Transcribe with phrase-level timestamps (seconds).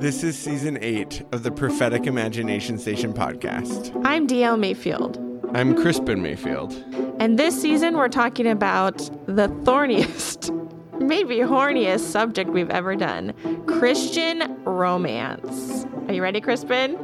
[0.00, 3.94] This is season eight of the Prophetic Imagination Station podcast.
[4.02, 5.18] I'm DL Mayfield.
[5.52, 6.72] I'm Crispin Mayfield.
[7.18, 10.52] And this season, we're talking about the thorniest,
[11.00, 13.34] maybe horniest subject we've ever done
[13.66, 15.84] Christian romance.
[16.08, 16.96] Are you ready, Crispin?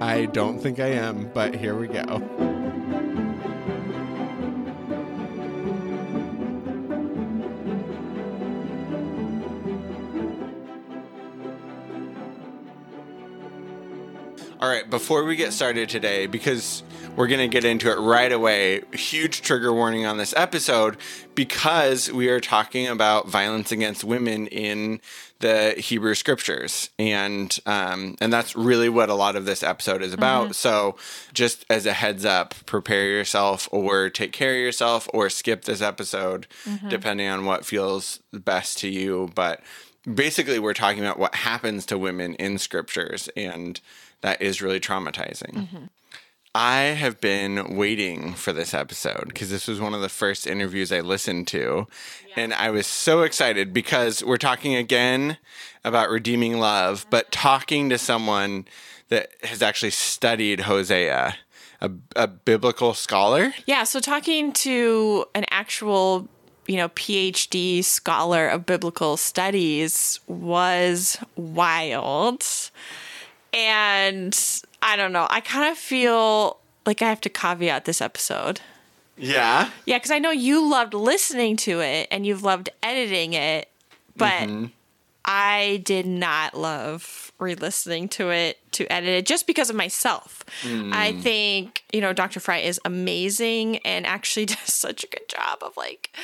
[0.00, 2.45] I don't think I am, but here we go.
[14.66, 16.82] All right, before we get started today, because
[17.14, 20.96] we're going to get into it right away, huge trigger warning on this episode
[21.36, 25.00] because we are talking about violence against women in
[25.38, 30.12] the Hebrew scriptures, and um, and that's really what a lot of this episode is
[30.12, 30.46] about.
[30.46, 30.52] Mm-hmm.
[30.54, 30.96] So,
[31.32, 35.80] just as a heads up, prepare yourself, or take care of yourself, or skip this
[35.80, 36.88] episode, mm-hmm.
[36.88, 39.30] depending on what feels best to you.
[39.32, 39.60] But
[40.12, 43.80] basically, we're talking about what happens to women in scriptures and
[44.22, 45.52] that is really traumatizing.
[45.52, 45.84] Mm-hmm.
[46.54, 50.90] I have been waiting for this episode because this was one of the first interviews
[50.90, 51.86] I listened to.
[52.28, 52.34] Yeah.
[52.36, 55.36] And I was so excited because we're talking again
[55.84, 57.10] about redeeming love, mm-hmm.
[57.10, 58.66] but talking to someone
[59.08, 61.36] that has actually studied Hosea,
[61.82, 63.52] a, a biblical scholar.
[63.66, 63.84] Yeah.
[63.84, 66.26] So talking to an actual
[66.66, 72.44] you know, PhD scholar of biblical studies was wild.
[73.56, 74.38] And
[74.82, 75.26] I don't know.
[75.30, 78.60] I kind of feel like I have to caveat this episode.
[79.16, 79.70] Yeah.
[79.86, 83.68] Yeah, because I know you loved listening to it and you've loved editing it,
[84.14, 84.66] but mm-hmm.
[85.24, 90.44] I did not love re listening to it to edit it just because of myself.
[90.62, 90.92] Mm.
[90.92, 92.40] I think, you know, Dr.
[92.40, 96.14] Fry is amazing and actually does such a good job of like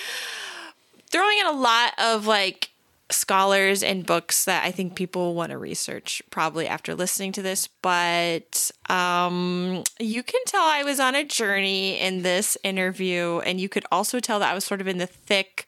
[1.11, 2.72] throwing in a lot of like
[3.13, 7.69] scholars and books that I think people want to research probably after listening to this.
[7.81, 13.69] But um, you can tell I was on a journey in this interview, and you
[13.69, 15.67] could also tell that I was sort of in the thick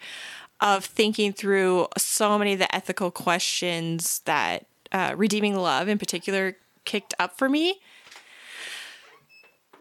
[0.60, 6.56] of thinking through so many of the ethical questions that uh, Redeeming Love in particular
[6.84, 7.80] kicked up for me.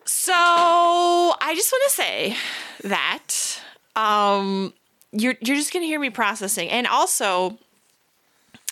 [0.06, 2.38] So I just want to say
[2.84, 3.62] that
[3.96, 4.74] um,
[5.14, 7.58] you're you're just gonna hear me processing, and also,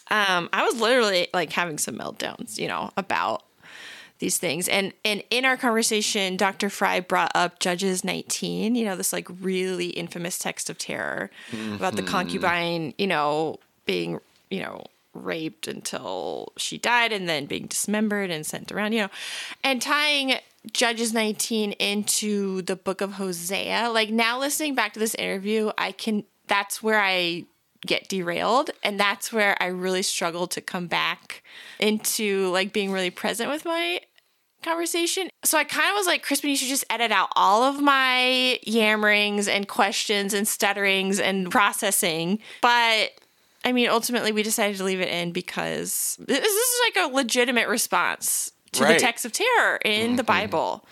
[0.09, 3.43] um, I was literally like having some meltdowns, you know, about
[4.21, 4.69] these things.
[4.69, 6.69] And and in our conversation, Dr.
[6.69, 11.73] Fry brought up Judges 19, you know, this like really infamous text of terror mm-hmm.
[11.73, 12.11] about the mm-hmm.
[12.11, 14.19] concubine, you know, being,
[14.49, 19.09] you know, raped until she died and then being dismembered and sent around, you know,
[19.63, 20.35] and tying
[20.71, 23.89] Judges 19 into the book of Hosea.
[23.91, 27.45] Like now listening back to this interview, I can that's where I
[27.87, 31.43] get derailed and that's where I really struggle to come back
[31.79, 34.01] into like being really present with my
[34.61, 35.29] conversation.
[35.45, 38.59] So I kind of was like, Crispin, you should just edit out all of my
[38.67, 42.39] yammerings and questions and stutterings and processing.
[42.61, 43.11] But
[43.63, 47.69] I mean, ultimately, we decided to leave it in because this is like a legitimate
[47.69, 48.93] response to right.
[48.93, 50.15] the text of terror in mm-hmm.
[50.17, 50.85] the Bible.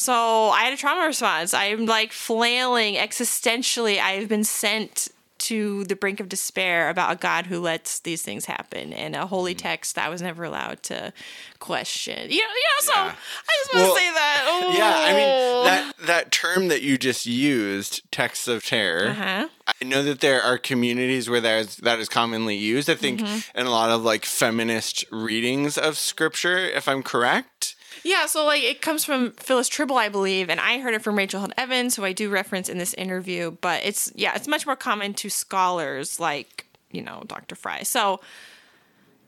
[0.00, 0.14] So
[0.48, 1.52] I had a trauma response.
[1.52, 4.00] I'm like flailing existentially.
[4.00, 5.08] I've been sent
[5.40, 9.26] to the brink of despair about a God who lets these things happen and a
[9.26, 9.58] holy mm.
[9.58, 11.12] text that I was never allowed to
[11.58, 12.30] question.
[12.30, 13.14] You know, yeah, so yeah.
[13.46, 14.44] I just want well, to say that.
[14.46, 14.74] Oh.
[14.78, 19.08] Yeah, I mean that that term that you just used, texts of terror.
[19.08, 19.48] Uh-huh.
[19.66, 22.88] I know that there are communities where that is, that is commonly used.
[22.88, 23.58] I think mm-hmm.
[23.58, 27.76] in a lot of like feminist readings of scripture, if I'm correct.
[28.02, 31.16] Yeah, so like it comes from Phyllis Trible, I believe, and I heard it from
[31.16, 33.56] Rachel Held Evans, who I do reference in this interview.
[33.60, 37.54] But it's yeah, it's much more common to scholars like you know Dr.
[37.54, 37.82] Fry.
[37.82, 38.20] So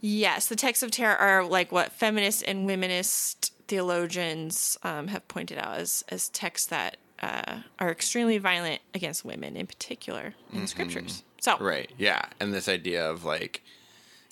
[0.01, 5.59] yes, the texts of terror are like what feminist and womanist theologians um, have pointed
[5.59, 10.67] out as as texts that uh, are extremely violent against women, in particular in mm-hmm.
[10.67, 11.23] scriptures.
[11.41, 13.63] So right, yeah, and this idea of like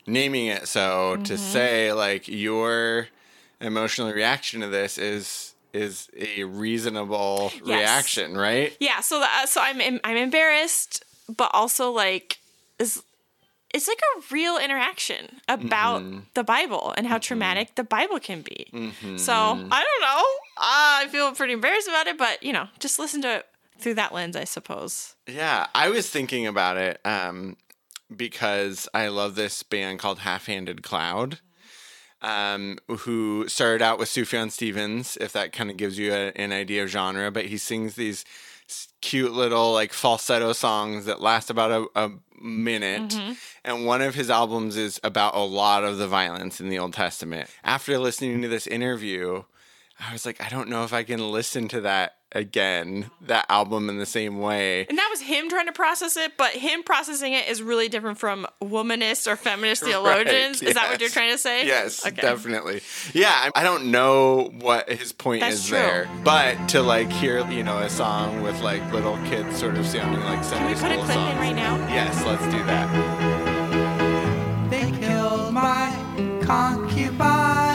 [0.06, 1.22] naming it so mm-hmm.
[1.24, 3.08] to say like your
[3.60, 7.66] emotional reaction to this is is a reasonable yes.
[7.66, 8.76] reaction, right?
[8.80, 9.00] Yeah.
[9.00, 12.38] So uh, so I'm I'm embarrassed, but also like
[12.78, 13.02] is
[13.72, 16.20] it's like a real interaction about mm-hmm.
[16.34, 17.20] the Bible and how mm-hmm.
[17.20, 18.68] traumatic the Bible can be.
[18.72, 19.16] Mm-hmm.
[19.16, 20.24] So I don't know.
[20.56, 23.46] Uh, I feel pretty embarrassed about it, but you know, just listen to it
[23.78, 25.14] through that lens, I suppose.
[25.26, 27.56] Yeah, I was thinking about it um,
[28.14, 31.38] because I love this band called Half Handed Cloud
[32.22, 36.52] um, who started out with Sufjan Stevens, if that kind of gives you a, an
[36.52, 37.30] idea of genre.
[37.30, 38.24] But he sings these
[39.00, 43.10] cute little like falsetto songs that last about a, a minute.
[43.10, 43.32] Mm-hmm.
[43.64, 46.94] And one of his albums is about a lot of the violence in the Old
[46.94, 47.50] Testament.
[47.64, 49.44] After listening to this interview,
[50.00, 53.88] I was like, I don't know if I can listen to that again, that album
[53.90, 54.86] in the same way.
[54.88, 58.18] And that was him trying to process it, but him processing it is really different
[58.18, 60.62] from womanists or feminist theologians.
[60.62, 61.66] Is that what you're trying to say?
[61.66, 62.22] Yes, Okay.
[62.22, 62.80] definitely.
[63.12, 65.78] Yeah, I I don't know what his point That's is true.
[65.78, 69.84] there, but to like hear, you know, a song with like little kids sort of
[69.86, 71.32] sounding like Can Sunday we put a clip songs.
[71.32, 71.76] in right now?
[71.88, 72.88] Yes, let's do that.
[74.70, 75.90] They killed my
[76.44, 77.69] concubine.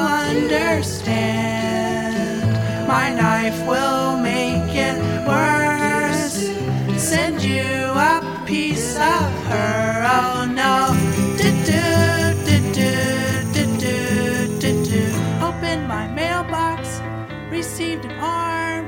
[0.00, 1.28] Understand.
[2.88, 6.50] My knife will make it worse.
[7.00, 10.04] Send you a piece of her.
[10.18, 10.94] Oh no.
[11.38, 11.82] Do-do,
[12.46, 12.92] do-do,
[14.60, 15.06] do-do.
[15.48, 17.00] Open my mailbox.
[17.50, 18.84] Received an arm.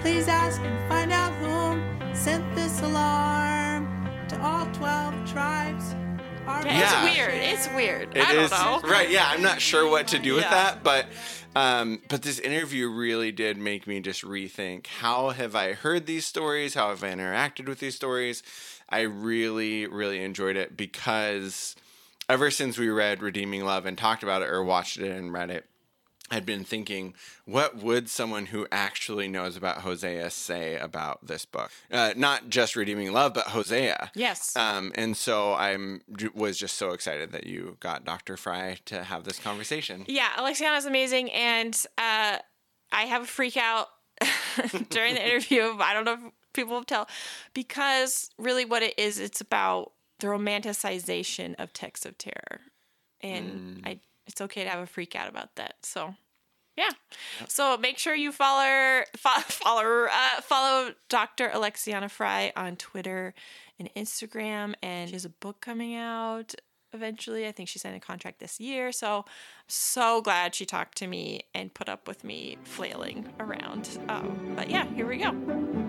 [0.00, 1.82] Please ask and find out whom
[2.14, 3.88] sent this alarm
[4.28, 5.73] to all 12 tribes.
[6.46, 7.04] Our Yeah, Yeah.
[7.06, 7.34] It's weird.
[7.34, 8.16] It's weird.
[8.16, 8.80] It I don't is- know.
[8.84, 9.10] right.
[9.10, 10.50] Yeah, I'm not sure what to do with Yeah.
[10.50, 11.06] that, but
[11.56, 16.26] um, but this interview really did make me just rethink how have I heard these
[16.26, 16.74] stories?
[16.74, 18.42] How have I interacted with these stories?
[18.88, 21.76] I really, really enjoyed it because
[22.28, 25.50] ever since we read Redeeming Love and talked about it or watched it and read
[25.50, 25.64] it,
[26.30, 31.70] I'd been thinking, what would someone who actually knows about Hosea say about this book?
[31.90, 34.10] Uh, not just Redeeming Love, but Hosea.
[34.14, 34.56] Yes.
[34.56, 36.00] Um, and so I'm
[36.34, 38.38] was just so excited that you got Dr.
[38.38, 40.04] Fry to have this conversation.
[40.08, 42.38] Yeah, Alexiana's amazing, and uh,
[42.90, 43.88] I have a freak out
[44.88, 45.76] during the interview.
[45.78, 46.20] I don't know if
[46.54, 47.06] people will tell
[47.52, 52.60] because really, what it is, it's about the romanticization of texts of terror,
[53.20, 55.76] and I it's okay to have a freak out about that.
[55.82, 56.14] So.
[56.76, 56.90] Yeah.
[57.46, 61.48] So make sure you follow fo- follow uh, follow Dr.
[61.50, 63.32] Alexiana Fry on Twitter
[63.78, 66.52] and Instagram and she has a book coming out
[66.92, 67.46] eventually.
[67.46, 68.90] I think she signed a contract this year.
[68.90, 69.24] So I'm
[69.68, 73.88] so glad she talked to me and put up with me flailing around.
[74.08, 75.83] Um, but yeah, here we go.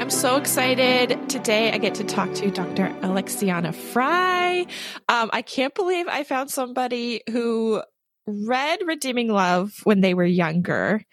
[0.00, 1.30] I'm so excited.
[1.30, 2.88] Today I get to talk to Dr.
[3.02, 4.66] Alexiana Fry.
[5.08, 7.80] Um, I can't believe I found somebody who
[8.26, 11.04] read Redeeming Love when they were younger,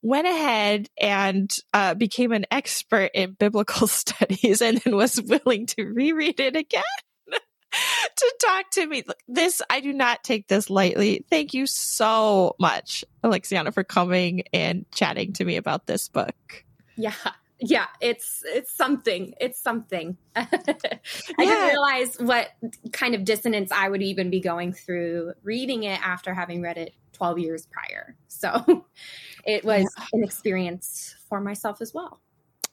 [0.00, 5.84] went ahead and uh, became an expert in biblical studies, and then was willing to
[5.84, 6.82] reread it again.
[8.16, 9.04] to talk to me.
[9.28, 11.26] This, I do not take this lightly.
[11.28, 16.64] Thank you so much, Alexiana, for coming and chatting to me about this book.
[16.96, 17.12] Yeah.
[17.60, 19.34] Yeah, it's it's something.
[19.40, 20.16] It's something.
[20.36, 21.44] I Yeah.
[21.44, 22.48] didn't realize what
[22.92, 26.94] kind of dissonance I would even be going through reading it after having read it
[27.12, 28.16] 12 years prior.
[28.28, 28.86] So
[29.44, 32.20] it was an experience for myself as well.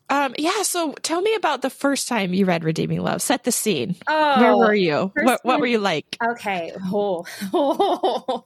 [0.09, 0.63] Um, yeah.
[0.63, 3.21] So tell me about the first time you read Redeeming Love.
[3.21, 3.97] Set the scene.
[4.07, 5.11] Oh, Where were you?
[5.21, 6.15] What What were you like?
[6.31, 6.71] Okay.
[6.93, 8.43] Oh.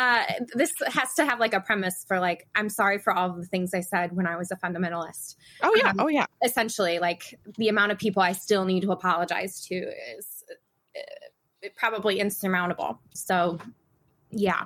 [0.00, 0.22] Uh,
[0.54, 3.74] this has to have like a premise for like, I'm sorry for all the things
[3.74, 5.36] I said when I was a fundamentalist.
[5.62, 5.90] Oh yeah.
[5.90, 6.24] um, Oh yeah.
[6.42, 10.42] Essentially, like the amount of people I still need to apologize to is
[10.96, 12.98] uh, probably insurmountable.
[13.12, 13.58] So,
[14.30, 14.62] yeah.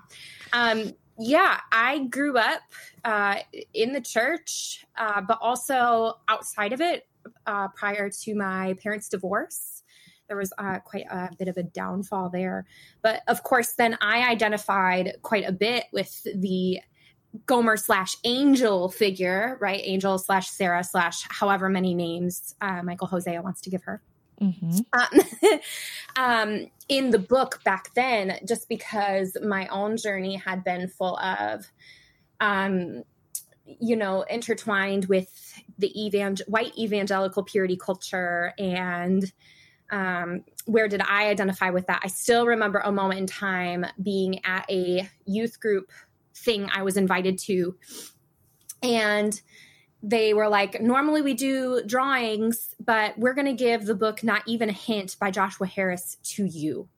[0.52, 2.62] Um, yeah, I grew up
[3.04, 3.40] uh,
[3.72, 7.08] in the church, uh, but also outside of it
[7.44, 9.73] uh, prior to my parents' divorce.
[10.28, 12.66] There was uh, quite a bit of a downfall there.
[13.02, 16.80] But of course, then I identified quite a bit with the
[17.46, 19.80] Gomer slash Angel figure, right?
[19.82, 24.02] Angel slash Sarah slash however many names uh, Michael Hosea wants to give her
[24.38, 25.20] hmm um,
[26.16, 31.66] um, in the book back then, just because my own journey had been full of,
[32.40, 33.04] um,
[33.64, 39.32] you know, intertwined with the evang- white evangelical purity culture and
[39.94, 42.00] um, where did I identify with that?
[42.02, 45.92] I still remember a moment in time being at a youth group
[46.34, 47.76] thing I was invited to.
[48.82, 49.40] And
[50.02, 54.42] they were like, normally we do drawings, but we're going to give the book Not
[54.46, 56.88] Even a Hint by Joshua Harris to you.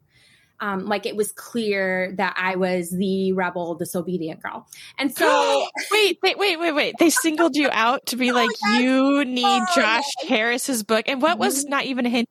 [0.59, 4.67] Um, like it was clear that I was the rebel, disobedient girl.
[4.97, 6.95] And so, wait, wait, wait, wait, wait.
[6.99, 8.81] They singled you out to be like, yes.
[8.81, 11.05] you need Oh, Josh Harris's book.
[11.09, 12.27] And what was not even a hint?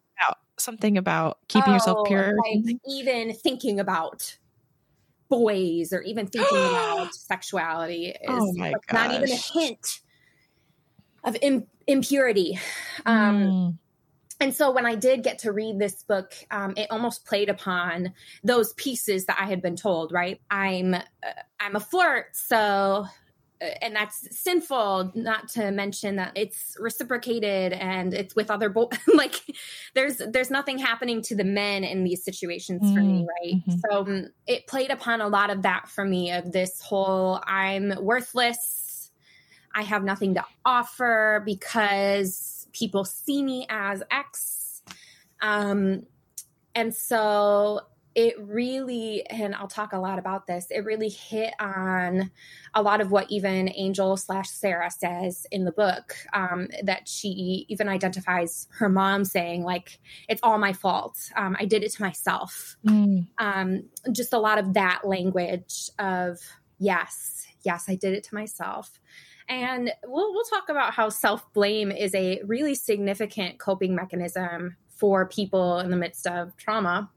[0.58, 2.36] Something about keeping yourself oh, pure.
[2.38, 4.38] like even thinking about
[5.30, 10.02] boys or even thinking about sexuality is Oh like not even a hint.
[11.24, 12.60] of Im- impurity.
[13.06, 13.78] Um, mm.
[14.42, 18.14] And so when I did get to read this book, um, it almost played upon
[18.44, 20.12] those pieces that I had been told.
[20.12, 21.02] Right, I'm uh,
[21.60, 23.06] I'm a flirt, so
[23.62, 29.42] and that's sinful not to mention that it's reciprocated and it's with other boys like
[29.94, 33.56] there's there's nothing happening to the men in these situations mm, for me mm, right
[33.56, 33.80] mm-hmm.
[33.90, 37.94] so um, it played upon a lot of that for me of this whole i'm
[38.02, 39.12] worthless
[39.74, 44.82] i have nothing to offer because people see me as x
[45.42, 46.04] um
[46.76, 47.80] and so
[48.16, 52.32] it really, and I'll talk a lot about this, it really hit on
[52.74, 56.16] a lot of what even Angel slash Sarah says in the book.
[56.34, 61.30] Um, that she even identifies her mom saying, like, it's all my fault.
[61.36, 62.78] Um, I did it to myself.
[62.88, 63.28] Mm.
[63.38, 66.40] Um, just a lot of that language of,
[66.80, 69.02] yes, yes, I did it to myself.
[69.50, 75.28] And we'll, we'll talk about how self blame is a really significant coping mechanism for
[75.28, 77.10] people in the midst of trauma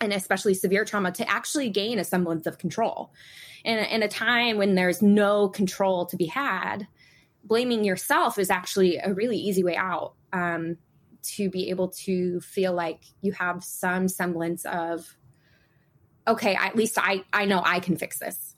[0.00, 3.12] and especially severe trauma to actually gain a semblance of control.
[3.64, 6.86] And in a time when there's no control to be had,
[7.44, 10.76] blaming yourself is actually a really easy way out um,
[11.22, 15.16] to be able to feel like you have some semblance of,
[16.28, 18.54] okay, at least I I know I can fix this.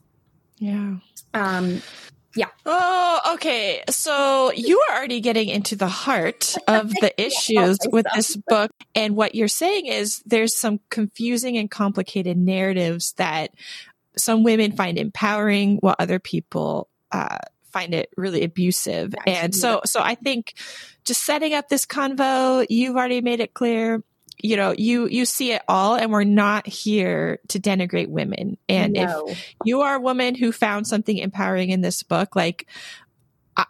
[0.57, 0.95] Yeah.
[1.33, 1.81] Um,
[2.35, 2.49] yeah.
[2.65, 3.83] Oh, okay.
[3.89, 8.71] So you are already getting into the heart of the issues with this book.
[8.93, 13.51] And what you're saying is there's some confusing and complicated narratives that
[14.17, 17.37] some women find empowering while other people uh,
[17.71, 19.15] find it really abusive.
[19.25, 20.53] and so, so I think
[21.05, 24.03] just setting up this convo, you've already made it clear
[24.41, 28.57] you know, you, you see it all and we're not here to denigrate women.
[28.67, 29.27] And no.
[29.27, 32.67] if you are a woman who found something empowering in this book, like,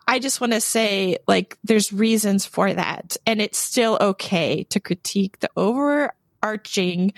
[0.08, 3.18] I just want to say, like, there's reasons for that.
[3.26, 7.14] And it's still okay to critique the overarching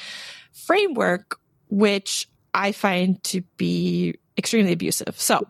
[0.53, 1.37] framework,
[1.69, 5.19] which I find to be extremely abusive.
[5.19, 5.45] So,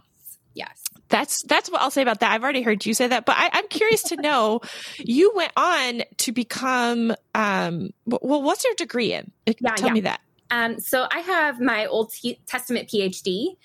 [0.56, 0.81] yes
[1.12, 2.32] that's that's what I'll say about that.
[2.32, 4.62] I've already heard you say that, but I, am curious to know.
[4.98, 8.42] You went on to become um, well.
[8.42, 9.32] What's your degree in?
[9.46, 9.94] Yeah, Tell yeah.
[9.94, 10.22] me that.
[10.50, 12.14] Um, so I have my Old
[12.48, 13.56] Testament PhD.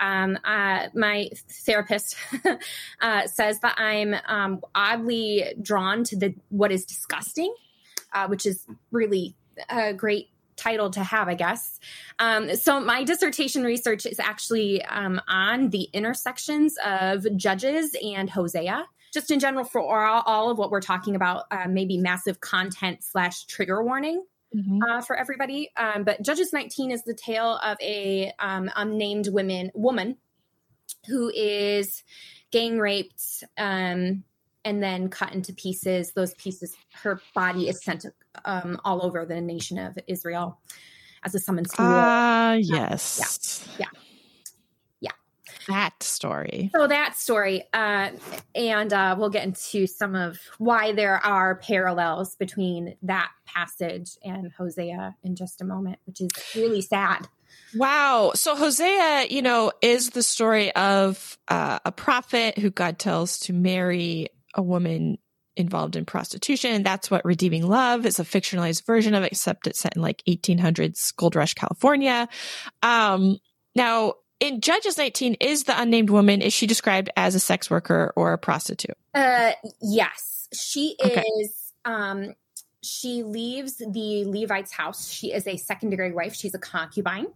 [0.00, 1.30] Um, uh, my
[1.64, 2.16] therapist
[3.00, 7.54] uh, says that I'm um, oddly drawn to the what is disgusting,
[8.12, 9.36] uh, which is really
[9.68, 11.78] a great title to have, I guess.
[12.18, 18.86] Um, so my dissertation research is actually um, on the intersections of Judges and Hosea.
[19.12, 23.02] Just in general, for all, all of what we're talking about, uh, maybe massive content
[23.02, 24.24] slash trigger warning.
[24.54, 24.82] Mm-hmm.
[24.88, 29.72] Uh, for everybody, um, but Judges 19 is the tale of a um, unnamed woman
[29.74, 30.16] woman
[31.08, 32.04] who is
[32.52, 34.22] gang raped um,
[34.64, 36.12] and then cut into pieces.
[36.12, 38.06] Those pieces, her body is sent
[38.44, 40.60] um, all over the nation of Israel
[41.24, 43.68] as a summons to Ah, uh, yes.
[43.78, 43.86] Yeah.
[43.86, 44.00] Yeah.
[45.00, 45.74] Yeah.
[45.74, 46.70] That story.
[46.74, 48.10] So that story, uh,
[48.54, 54.52] and uh, we'll get into some of why there are parallels between that passage and
[54.52, 57.28] Hosea in just a moment, which is really sad.
[57.74, 58.32] Wow.
[58.34, 63.52] So Hosea, you know, is the story of uh, a prophet who God tells to
[63.52, 65.18] marry a woman
[65.56, 66.82] involved in prostitution.
[66.82, 71.14] That's what Redeeming Love is a fictionalized version of, except it's set in like 1800s
[71.16, 72.28] Gold Rush, California.
[72.82, 73.38] Um,
[73.74, 78.12] now, in Judges 19, is the unnamed woman, is she described as a sex worker
[78.16, 78.96] or a prostitute?
[79.14, 81.24] Uh, yes, she okay.
[81.40, 81.72] is.
[81.84, 82.34] Um,
[82.82, 85.10] she leaves the Levite's house.
[85.10, 86.34] She is a second degree wife.
[86.34, 87.28] She's a concubine.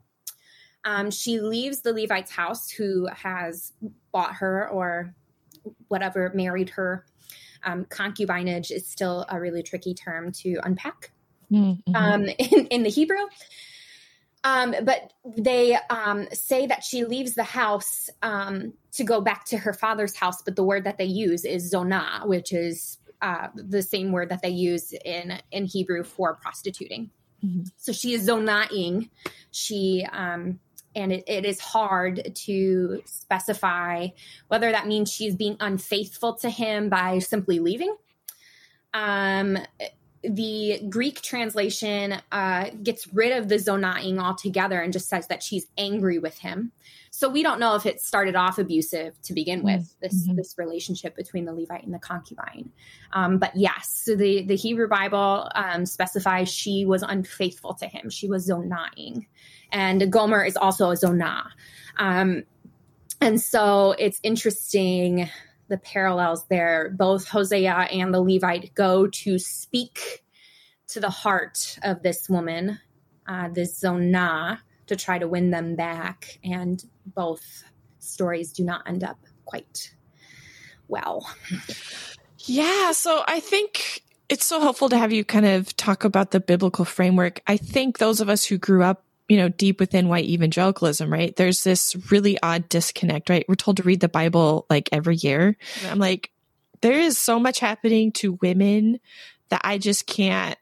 [0.85, 3.73] Um, she leaves the Levite's house who has
[4.13, 5.15] bought her or
[5.89, 7.05] whatever married her
[7.65, 11.11] um, concubinage is still a really tricky term to unpack
[11.51, 11.95] mm-hmm.
[11.95, 13.27] um, in, in, the Hebrew.
[14.45, 19.59] Um, but they um, say that she leaves the house um, to go back to
[19.59, 23.83] her father's house, but the word that they use is zonah, which is uh, the
[23.83, 27.11] same word that they use in in Hebrew for prostituting.
[27.45, 27.65] Mm-hmm.
[27.77, 29.11] So she is zonahing.
[29.51, 30.61] She um,
[30.99, 34.09] and it, it is hard to specify
[34.49, 37.95] whether that means she's being unfaithful to him by simply leaving.
[38.93, 39.59] Um,
[40.23, 45.67] the Greek translation uh, gets rid of the zonahing altogether and just says that she's
[45.79, 46.73] angry with him.
[47.19, 49.99] So we don't know if it started off abusive to begin with mm-hmm.
[50.03, 50.37] this mm-hmm.
[50.37, 52.71] this relationship between the Levite and the concubine.
[53.13, 58.09] Um, but yes, so the the Hebrew Bible um, specifies she was unfaithful to him.
[58.09, 59.27] She was zonahing,
[59.73, 61.49] and Gomer is also a zonah.
[61.97, 62.45] Um,
[63.21, 65.29] and so it's interesting
[65.67, 66.95] the parallels there.
[66.97, 70.23] Both Hosea and the Levite go to speak
[70.87, 72.79] to the heart of this woman,
[73.27, 76.39] uh, this Zonah, to try to win them back.
[76.45, 77.65] And both
[77.99, 79.95] stories do not end up quite
[80.89, 81.29] well.
[82.41, 82.93] Yeah.
[82.93, 86.85] So I think it's so helpful to have you kind of talk about the biblical
[86.85, 87.41] framework.
[87.47, 91.37] I think those of us who grew up you know, deep within white evangelicalism, right?
[91.37, 93.45] There's this really odd disconnect, right?
[93.47, 95.57] We're told to read the Bible like every year.
[95.87, 96.31] I'm like,
[96.81, 99.01] there is so much happening to women
[99.51, 100.59] that I just can't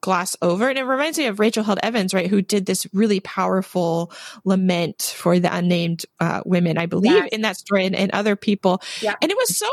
[0.00, 0.68] gloss over.
[0.68, 2.28] And it reminds me of Rachel Held Evans, right?
[2.28, 4.12] Who did this really powerful
[4.44, 8.82] lament for the unnamed uh, women, I believe, in that story and, and other people.
[9.00, 9.14] Yeah.
[9.20, 9.70] And it was so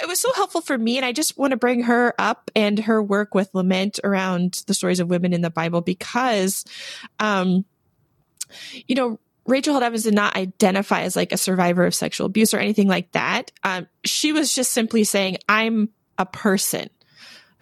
[0.00, 2.78] it was so helpful for me and i just want to bring her up and
[2.78, 6.64] her work with lament around the stories of women in the bible because
[7.18, 7.64] um
[8.86, 12.54] you know Rachel Held Evans did not identify as like a survivor of sexual abuse
[12.54, 13.52] or anything like that.
[13.62, 16.88] Um, she was just simply saying, I'm a person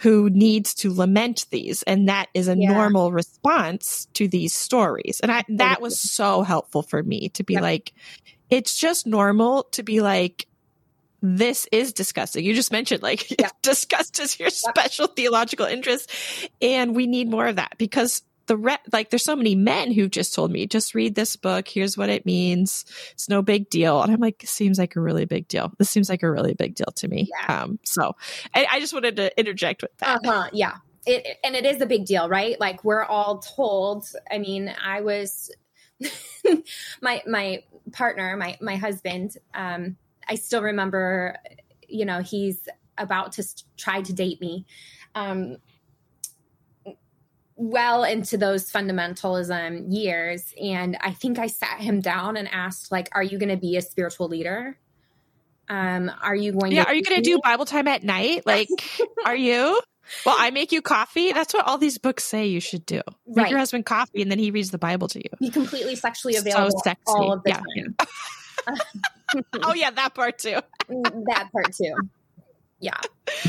[0.03, 1.85] who needs to lament these.
[1.85, 2.73] And that is a yeah.
[2.73, 5.21] normal response to these stories.
[5.23, 7.63] And I, that was so helpful for me to be yep.
[7.63, 7.93] like,
[8.51, 10.49] it's just normal to be like,
[11.23, 12.45] this is disgusting.
[12.45, 13.51] You just mentioned like yeah.
[13.63, 16.11] disgust is your special theological interest.
[16.61, 20.11] And we need more of that because the re- like there's so many men who've
[20.11, 21.67] just told me just read this book.
[21.67, 22.85] Here's what it means.
[23.13, 24.03] It's no big deal.
[24.03, 25.73] And i'm like seems like a really big deal.
[25.79, 27.31] This seems like a really big deal to me.
[27.31, 27.63] Yeah.
[27.63, 28.15] um so
[28.55, 30.21] I, I, just wanted to interject with that.
[30.23, 30.51] Uh-huh.
[30.53, 30.77] Yeah.
[31.07, 32.61] It, and it is a big deal right?
[32.61, 35.51] Like we're all told i mean i was
[37.01, 39.97] my my partner my my husband um
[40.29, 41.37] I still remember,
[41.89, 42.69] you know, he's
[42.99, 43.45] about to
[43.77, 44.67] try to date me.
[45.15, 45.57] Um,
[47.57, 53.09] well into those fundamentalism years and i think i sat him down and asked like
[53.13, 54.77] are you going to be a spiritual leader
[55.69, 58.45] um are you going yeah to are you going to do bible time at night
[58.47, 58.69] like
[59.25, 59.81] are you
[60.27, 63.45] well i make you coffee that's what all these books say you should do make
[63.45, 63.51] right.
[63.51, 66.71] your husband coffee and then he reads the bible to you be completely sexually available
[66.71, 67.03] so sexy.
[67.07, 68.07] all of the yeah, time yeah.
[69.63, 70.59] oh yeah, that part too.
[70.89, 71.95] That part too.
[72.83, 72.99] Yeah.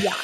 [0.00, 0.14] Yeah.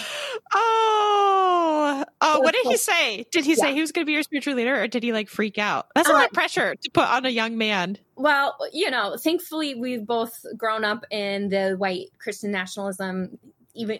[0.55, 2.05] Oh.
[2.21, 3.27] Oh, what did he say?
[3.33, 3.57] Did he yeah.
[3.57, 5.89] say he was going to be your spiritual leader or did he like freak out?
[5.95, 7.99] That's a lot of uh, pressure to put on a young man.
[8.15, 13.39] Well, you know, thankfully we've both grown up in the white Christian nationalism
[13.75, 13.99] even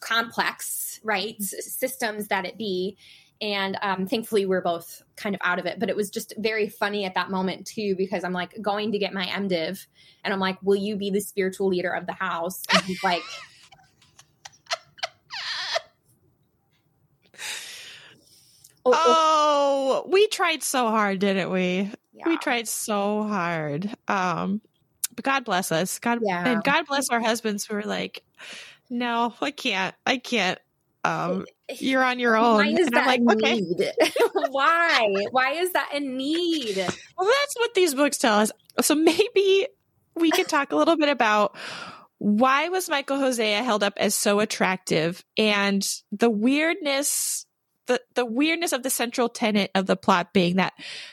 [0.00, 1.40] complex, right?
[1.42, 2.96] Systems that it be
[3.40, 6.68] and um, thankfully we're both kind of out of it but it was just very
[6.68, 9.86] funny at that moment too because i'm like going to get my mdiv
[10.22, 13.22] and i'm like will you be the spiritual leader of the house and he's like
[18.84, 22.28] oh, oh, oh, we tried so hard didn't we yeah.
[22.28, 24.60] we tried so hard um
[25.14, 26.48] but god bless us god yeah.
[26.48, 28.22] and god bless our husbands who are like
[28.90, 30.58] no i can't i can't
[31.04, 31.44] um,
[31.80, 32.56] you're on your own.
[32.56, 33.60] Why is and that like, okay.
[33.60, 33.92] need?
[34.50, 35.14] Why?
[35.30, 36.76] Why is that a need?
[36.78, 38.50] Well, that's what these books tell us.
[38.80, 39.68] So maybe
[40.14, 41.56] we could talk a little bit about
[42.18, 47.44] why was Michael Hosea held up as so attractive and the weirdness
[47.86, 50.72] the, the weirdness of the central tenet of the plot being that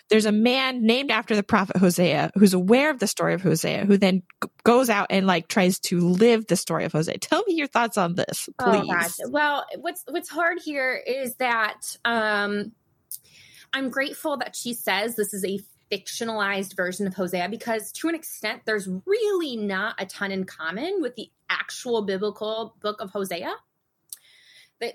[0.10, 3.86] there's a man named after the prophet Hosea who's aware of the story of Hosea,
[3.86, 7.18] who then g- goes out and like tries to live the story of Hosea.
[7.18, 9.20] Tell me your thoughts on this, oh, please.
[9.24, 12.72] Oh, well, what's what's hard here is that um,
[13.74, 15.60] I'm grateful that she says this is a
[15.92, 21.02] fictionalized version of Hosea because to an extent there's really not a ton in common
[21.02, 23.54] with the actual biblical book of Hosea.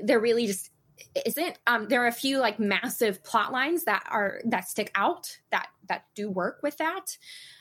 [0.03, 0.71] They're really just
[1.27, 5.39] isn't um, there are a few like massive plot lines that are that stick out
[5.51, 7.17] that that do work with that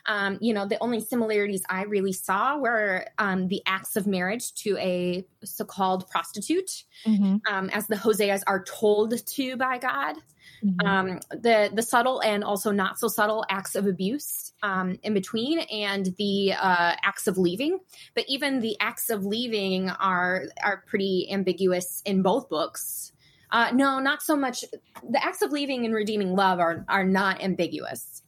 [0.06, 4.54] um, you know the only similarities i really saw were um, the acts of marriage
[4.54, 7.38] to a so-called prostitute mm-hmm.
[7.52, 10.16] Um, as the hoseas are told to by god
[10.64, 10.88] mm-hmm.
[10.88, 15.60] Um, the the subtle and also not so subtle acts of abuse um, in between
[15.60, 17.80] and the uh, acts of leaving
[18.14, 23.12] but even the acts of leaving are are pretty ambiguous in both books
[23.52, 24.64] uh, no, not so much.
[25.10, 28.22] The acts of leaving and redeeming love are are not ambiguous.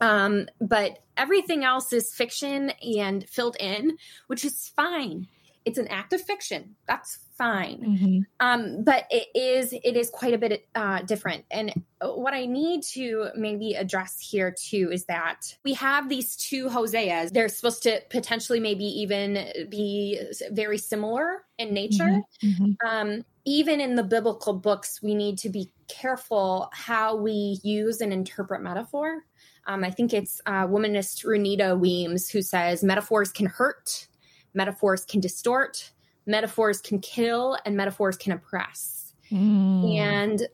[0.00, 3.96] Um, but everything else is fiction and filled in,
[4.28, 5.26] which is fine.
[5.64, 6.76] It's an act of fiction.
[6.86, 7.80] That's fine.
[7.80, 8.18] Mm-hmm.
[8.40, 11.44] Um, but it is it is quite a bit uh, different.
[11.50, 16.68] And what I need to maybe address here too is that we have these two
[16.68, 17.32] Hoseas.
[17.32, 20.20] They're supposed to potentially maybe even be
[20.50, 22.22] very similar in nature.
[22.42, 22.48] Mm-hmm.
[22.48, 22.86] Mm-hmm.
[22.86, 28.12] Um, even in the biblical books, we need to be careful how we use and
[28.12, 29.24] interpret metaphor.
[29.66, 34.08] Um, I think it's uh, womanist Renita Weems who says metaphors can hurt,
[34.52, 35.92] metaphors can distort,
[36.26, 39.14] metaphors can kill, and metaphors can oppress.
[39.32, 39.96] Mm.
[39.96, 40.48] And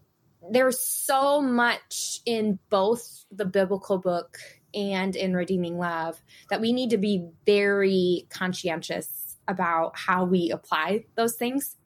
[0.52, 4.38] there's so much in both the biblical book
[4.72, 11.06] and in Redeeming Love that we need to be very conscientious about how we apply
[11.16, 11.76] those things.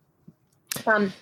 [0.87, 1.13] Um,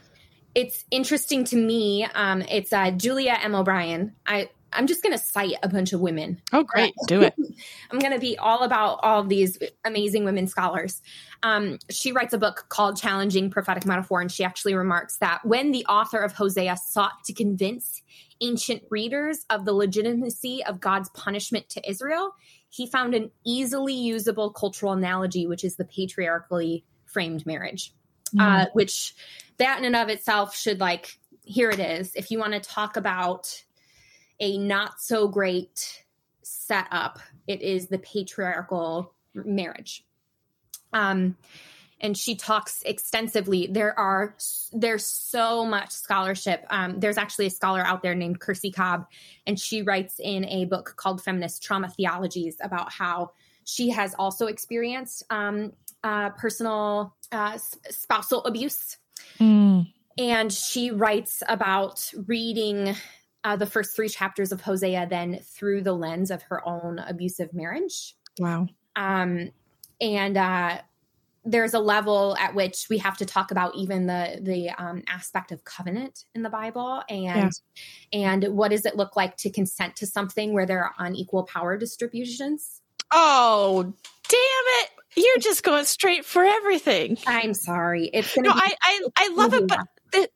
[0.54, 2.04] it's interesting to me.
[2.14, 3.54] Um, it's uh, Julia M.
[3.54, 4.14] O'Brien.
[4.26, 6.40] I I'm just going to cite a bunch of women.
[6.52, 6.94] Oh, great.
[7.06, 7.34] Do it.
[7.90, 11.02] I'm going to be all about all these amazing women scholars.
[11.42, 15.72] Um, she writes a book called Challenging Prophetic Metaphor, and she actually remarks that when
[15.72, 18.02] the author of Hosea sought to convince
[18.40, 22.32] ancient readers of the legitimacy of God's punishment to Israel,
[22.68, 27.94] he found an easily usable cultural analogy, which is the patriarchally framed marriage,
[28.38, 29.14] uh, which
[29.58, 32.14] that in and of itself should like, here it is.
[32.14, 33.62] If you want to talk about
[34.40, 36.04] a not so great
[36.42, 37.18] setup.
[37.46, 40.04] It is the patriarchal marriage.
[40.92, 41.36] Um,
[42.00, 43.68] and she talks extensively.
[43.70, 44.34] There are
[44.72, 46.66] there's so much scholarship.
[46.68, 49.06] Um, there's actually a scholar out there named Kirsi Cobb,
[49.46, 53.30] and she writes in a book called Feminist Trauma Theologies about how
[53.64, 55.72] she has also experienced um,
[56.04, 57.58] uh, personal uh,
[57.90, 58.96] spousal abuse.
[59.38, 59.92] Mm.
[60.18, 62.96] And she writes about reading
[63.44, 67.52] uh, the first three chapters of Hosea then through the lens of her own abusive
[67.52, 68.16] marriage.
[68.38, 68.66] Wow.
[68.96, 69.50] Um,
[70.00, 70.78] and uh,
[71.44, 75.52] there's a level at which we have to talk about even the the um, aspect
[75.52, 77.52] of covenant in the Bible and
[78.12, 81.76] and what does it look like to consent to something where there are unequal power
[81.76, 82.82] distributions.
[83.12, 83.94] Oh,
[84.28, 84.40] damn
[84.82, 84.90] it.
[85.16, 87.18] You're just going straight for everything.
[87.26, 88.10] I'm sorry.
[88.12, 89.80] It's gonna No, be I, I, I love it, but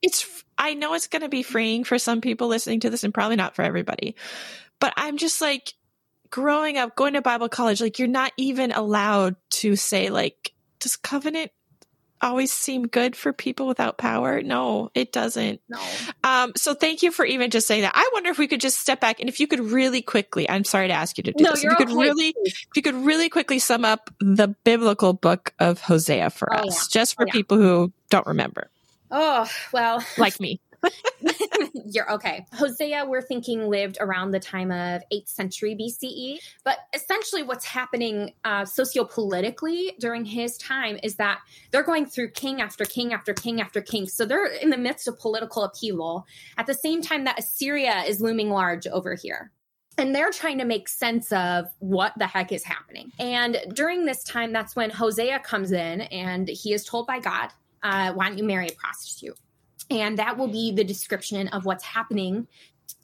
[0.03, 3.15] it's, I know it's going to be freeing for some people listening to this and
[3.15, 4.17] probably not for everybody.
[4.79, 5.75] But I'm just like,
[6.31, 10.97] growing up, going to Bible college, like, you're not even allowed to say, like, does
[10.97, 11.51] covenant
[12.23, 14.43] always seem good for people without power?
[14.43, 15.61] No, it doesn't.
[15.69, 15.81] no.
[16.25, 17.93] Um, so thank you for even just saying that.
[17.95, 20.65] I wonder if we could just step back and if you could really quickly, I'm
[20.65, 21.63] sorry to ask you to do No, this.
[21.63, 22.03] you're if you could okay.
[22.03, 26.69] really, if you could really quickly sum up the biblical book of Hosea for Oh,
[26.69, 27.33] us, just for Oh, yeah.
[27.33, 28.71] people who don't remember,
[29.11, 30.61] Oh well, like me.
[31.87, 32.47] You're okay.
[32.55, 36.39] Hosea, we're thinking lived around the time of 8th century BCE.
[36.65, 41.41] But essentially, what's happening uh, sociopolitically during his time is that
[41.71, 44.07] they're going through king after king after king after king.
[44.07, 48.21] So they're in the midst of political upheaval at the same time that Assyria is
[48.21, 49.51] looming large over here.
[49.99, 53.13] And they're trying to make sense of what the heck is happening.
[53.19, 57.51] And during this time, that's when Hosea comes in and he is told by God,
[57.83, 59.37] uh, Why don't you marry a prostitute?
[59.91, 62.47] And that will be the description of what's happening.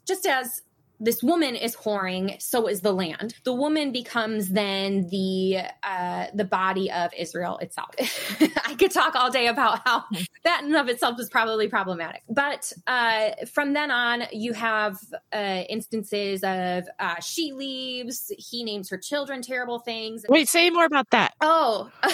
[0.05, 0.61] Just as
[0.99, 3.35] this woman is whoring, so is the land.
[3.43, 7.91] The woman becomes then the uh, the body of Israel itself.
[8.65, 10.05] I could talk all day about how
[10.43, 12.23] that in and of itself is probably problematic.
[12.29, 14.97] But uh, from then on, you have
[15.31, 18.31] uh, instances of uh, she leaves.
[18.37, 20.25] He names her children terrible things.
[20.27, 21.33] Wait, say more about that.
[21.41, 21.91] Oh.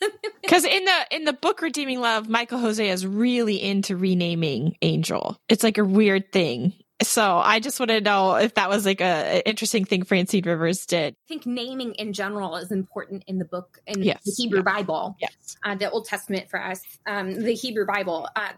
[0.42, 5.38] Because in the in the book Redeeming Love, Michael Hosea is really into renaming Angel.
[5.48, 6.74] It's like a weird thing.
[7.02, 10.44] So I just want to know if that was like a, an interesting thing Francine
[10.44, 11.14] Rivers did.
[11.14, 14.62] I think naming in general is important in the book in Yes, the Hebrew yeah.
[14.74, 15.56] Bible, Yes.
[15.64, 18.50] uh, the Old Testament for us, um, the Hebrew Bible, uh,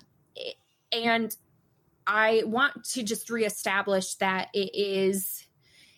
[0.92, 1.34] and
[2.06, 5.44] I want to just reestablish that it is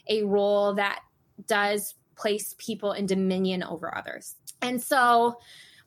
[0.08, 1.00] a role that
[1.46, 5.38] does place people in dominion over others, and so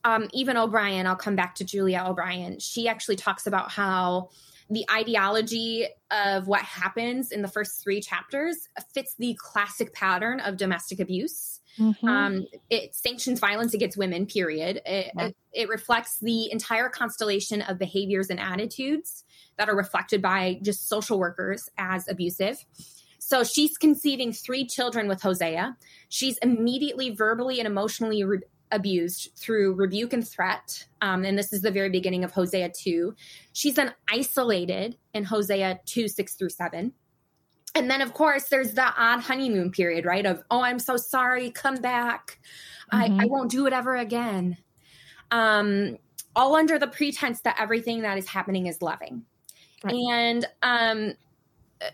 [0.03, 2.59] um, even O'Brien, I'll come back to Julia O'Brien.
[2.59, 4.29] She actually talks about how
[4.69, 10.57] the ideology of what happens in the first three chapters fits the classic pattern of
[10.57, 11.59] domestic abuse.
[11.77, 12.03] Mhm.
[12.07, 14.81] Um, it sanctions violence against women, period.
[14.85, 15.25] It, Yeah.
[15.27, 19.23] it, it reflects the entire constellation of behaviors and attitudes
[19.57, 22.65] that are reflected by just social workers as abusive.
[23.19, 25.77] So she's conceiving three children with Hosea.
[26.09, 28.39] She's immediately verbally and emotionally re-
[28.71, 30.85] abused through rebuke and threat.
[31.01, 33.15] Um, and this is the very beginning of Hosea 2.
[33.53, 36.93] She's then isolated in Hosea 2 6 through 7.
[37.73, 40.25] And then, of course, there's the odd honeymoon period, right?
[40.25, 42.39] Of, oh, I'm so sorry, come back.
[42.91, 43.21] I, Mhm.
[43.21, 44.57] I won't do it ever again.
[45.31, 45.97] Um,
[46.35, 49.25] all under the pretense that everything that is happening is loving.
[49.83, 49.95] Right.
[49.95, 51.13] And um,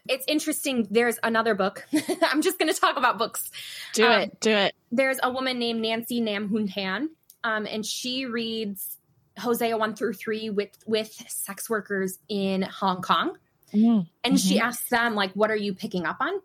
[0.07, 0.87] it's interesting.
[0.89, 1.85] There's another book.
[2.21, 3.49] I'm just going to talk about books.
[3.93, 4.39] do um, it.
[4.39, 4.75] Do it.
[4.91, 7.09] There's a woman named Nancy Namhoon Tan,
[7.43, 8.97] um, and she reads
[9.37, 13.37] Hosea 1 through 3 with, with sex workers in Hong Kong
[14.23, 16.41] and she asks them like what are you picking up on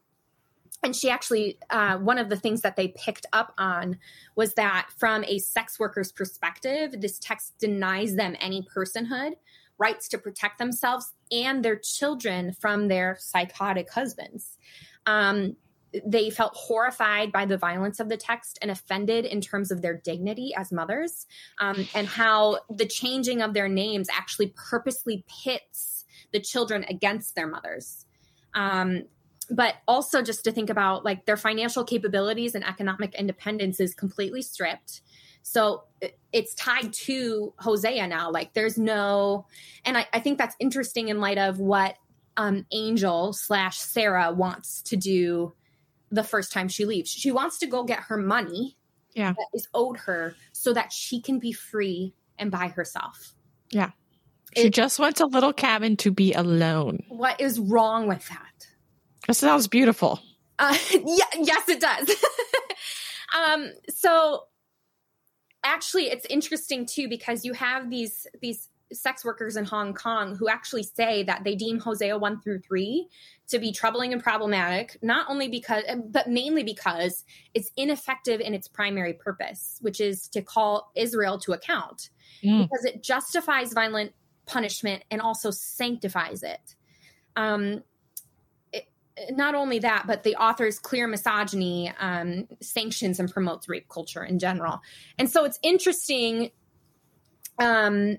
[0.83, 3.98] and she actually uh, one of the things that they picked up on
[4.35, 9.33] was that from a sex worker's perspective this text denies them any personhood
[9.78, 14.56] rights to protect themselves and their children from their psychotic husbands.
[15.06, 15.56] Um,
[16.06, 19.94] they felt horrified by the violence of the text and offended in terms of their
[19.94, 21.26] dignity as mothers
[21.58, 27.46] um, and how the changing of their names actually purposely pits the children against their
[27.46, 28.06] mothers.
[28.54, 29.02] Um,
[29.50, 34.40] but also just to think about like their financial capabilities and economic independence is completely
[34.40, 35.02] stripped
[35.42, 35.85] so
[36.33, 39.46] it's tied to hosea now like there's no
[39.85, 41.96] and I, I think that's interesting in light of what
[42.37, 45.52] um, angel slash sarah wants to do
[46.12, 47.11] the first time she leaves.
[47.11, 48.76] She wants to go get her money
[49.14, 49.33] yeah.
[49.33, 53.35] that is owed her so that she can be free and by herself.
[53.70, 53.90] Yeah.
[54.55, 57.05] She it, just wants a little cabin to be alone.
[57.09, 58.68] What is wrong with that?
[59.26, 60.20] That sounds beautiful.
[60.59, 62.14] Uh, yeah, yes, it does.
[63.48, 64.44] um, so
[65.64, 70.48] actually, it's interesting too because you have these these sex workers in Hong Kong who
[70.48, 73.09] actually say that they deem Hosea 1 through 3
[73.48, 78.68] to be troubling and problematic, not only because, but mainly because it's ineffective in its
[78.68, 82.11] primary purpose, which is to call Israel to account,
[82.42, 82.62] mm.
[82.62, 84.12] because it justifies violent
[84.46, 86.77] punishment and also sanctifies it.
[87.37, 87.83] Um,
[89.31, 94.38] not only that, but the author's clear misogyny um, sanctions and promotes rape culture in
[94.38, 94.81] general.
[95.18, 96.51] And so it's interesting
[97.59, 98.18] um,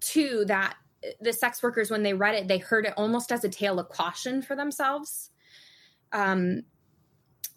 [0.00, 0.76] too that
[1.20, 3.88] the sex workers when they read it they heard it almost as a tale of
[3.88, 5.30] caution for themselves
[6.12, 6.62] um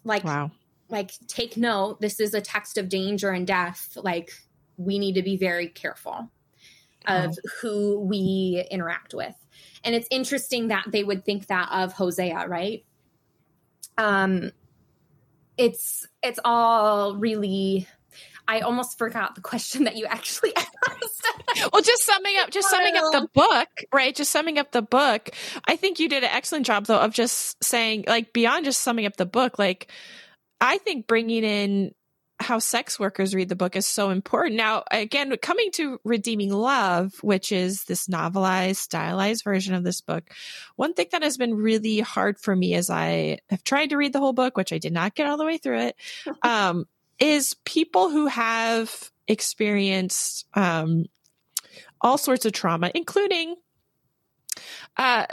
[0.04, 0.50] like wow
[0.88, 4.32] like take note this is a text of danger and death like
[4.76, 6.30] we need to be very careful
[7.06, 7.48] of oh.
[7.60, 9.34] who we interact with
[9.84, 12.84] and it's interesting that they would think that of hosea right
[13.96, 14.50] um
[15.56, 17.86] it's it's all really
[18.50, 21.70] I almost forgot the question that you actually asked.
[21.70, 24.14] well, just summing up, just summing up the book, right?
[24.14, 25.28] Just summing up the book.
[25.66, 29.04] I think you did an excellent job, though, of just saying, like, beyond just summing
[29.04, 29.92] up the book, like,
[30.62, 31.94] I think bringing in
[32.40, 34.56] how sex workers read the book is so important.
[34.56, 40.30] Now, again, coming to Redeeming Love, which is this novelized, stylized version of this book,
[40.76, 44.12] one thing that has been really hard for me as I have tried to read
[44.12, 45.96] the whole book, which I did not get all the way through it,
[46.42, 46.86] um,
[47.18, 51.06] is people who have experienced um,
[52.00, 53.56] all sorts of trauma, including,
[54.96, 55.26] uh,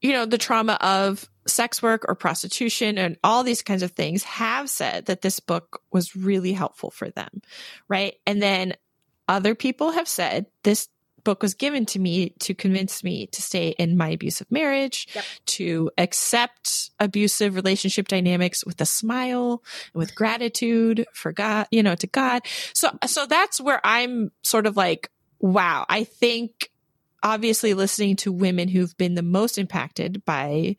[0.00, 4.22] you know, the trauma of sex work or prostitution and all these kinds of things,
[4.24, 7.42] have said that this book was really helpful for them,
[7.88, 8.14] right?
[8.26, 8.74] And then
[9.26, 10.88] other people have said this
[11.24, 15.24] book was given to me to convince me to stay in my abusive marriage, yep.
[15.44, 22.06] to accept abusive relationship dynamics with a smile, with gratitude for God, you know, to
[22.06, 22.42] God.
[22.72, 26.70] So, so that's where I'm sort of like, wow, I think
[27.22, 30.76] obviously listening to women who've been the most impacted by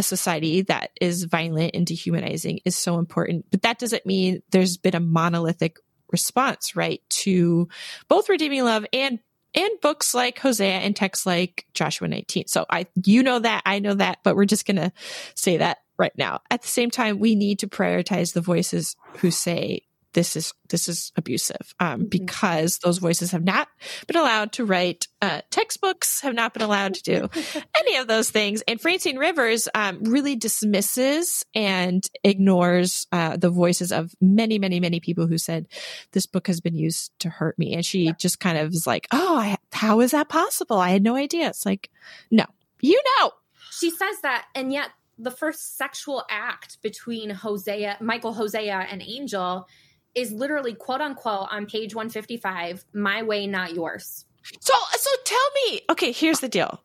[0.00, 3.44] a society that is violent and dehumanizing is so important.
[3.50, 5.76] But that doesn't mean there's been a monolithic
[6.10, 7.68] response, right, to
[8.08, 9.20] both redeeming love and
[9.54, 12.46] and books like Hosea and texts like Joshua 19.
[12.46, 14.92] So I, you know that, I know that, but we're just going to
[15.34, 16.40] say that right now.
[16.52, 20.88] At the same time, we need to prioritize the voices who say this is this
[20.88, 22.08] is abusive um, mm-hmm.
[22.08, 23.68] because those voices have not
[24.06, 27.28] been allowed to write uh, textbooks, have not been allowed to do
[27.78, 28.62] any of those things.
[28.66, 35.00] And Francine Rivers um, really dismisses and ignores uh, the voices of many, many, many
[35.00, 35.66] people who said
[36.12, 38.12] this book has been used to hurt me, and she yeah.
[38.18, 40.78] just kind of is like, "Oh, I, how is that possible?
[40.78, 41.90] I had no idea." It's like,
[42.30, 42.44] no,
[42.80, 43.32] you know.
[43.70, 49.66] She says that, and yet the first sexual act between Hosea, Michael Hosea, and Angel
[50.14, 54.24] is literally quote unquote on page 155 my way not yours.
[54.60, 56.82] So so tell me okay here's the deal.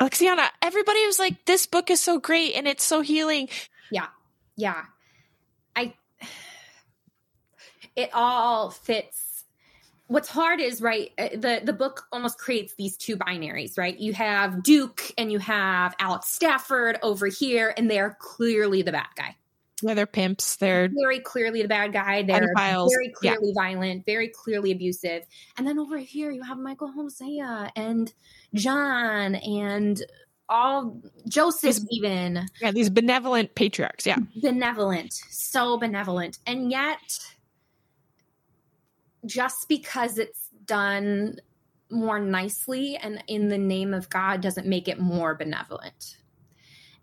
[0.00, 3.48] Alexiana everybody was like this book is so great and it's so healing.
[3.90, 4.08] Yeah
[4.56, 4.82] yeah.
[5.74, 5.94] I
[7.96, 9.44] it all fits.
[10.08, 13.98] What's hard is right uh, the the book almost creates these two binaries right?
[13.98, 19.08] You have duke and you have alex stafford over here and they're clearly the bad
[19.16, 19.36] guy
[19.82, 20.56] yeah, they're pimps.
[20.56, 22.22] They're very clearly the bad guy.
[22.22, 22.90] They're pedophiles.
[22.90, 23.62] very clearly yeah.
[23.62, 25.24] violent, very clearly abusive.
[25.58, 28.12] And then over here, you have Michael Hosea and
[28.54, 30.02] John and
[30.48, 32.46] all Joseph, these, even.
[32.60, 34.06] Yeah, these benevolent patriarchs.
[34.06, 34.18] Yeah.
[34.40, 35.12] Benevolent.
[35.30, 36.38] So benevolent.
[36.46, 37.18] And yet,
[39.26, 41.38] just because it's done
[41.90, 46.16] more nicely and in the name of God doesn't make it more benevolent.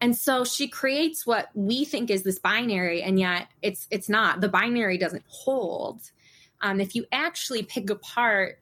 [0.03, 4.41] And so she creates what we think is this binary, and yet it's it's not.
[4.41, 6.01] The binary doesn't hold.
[6.59, 8.59] Um, if you actually pick apart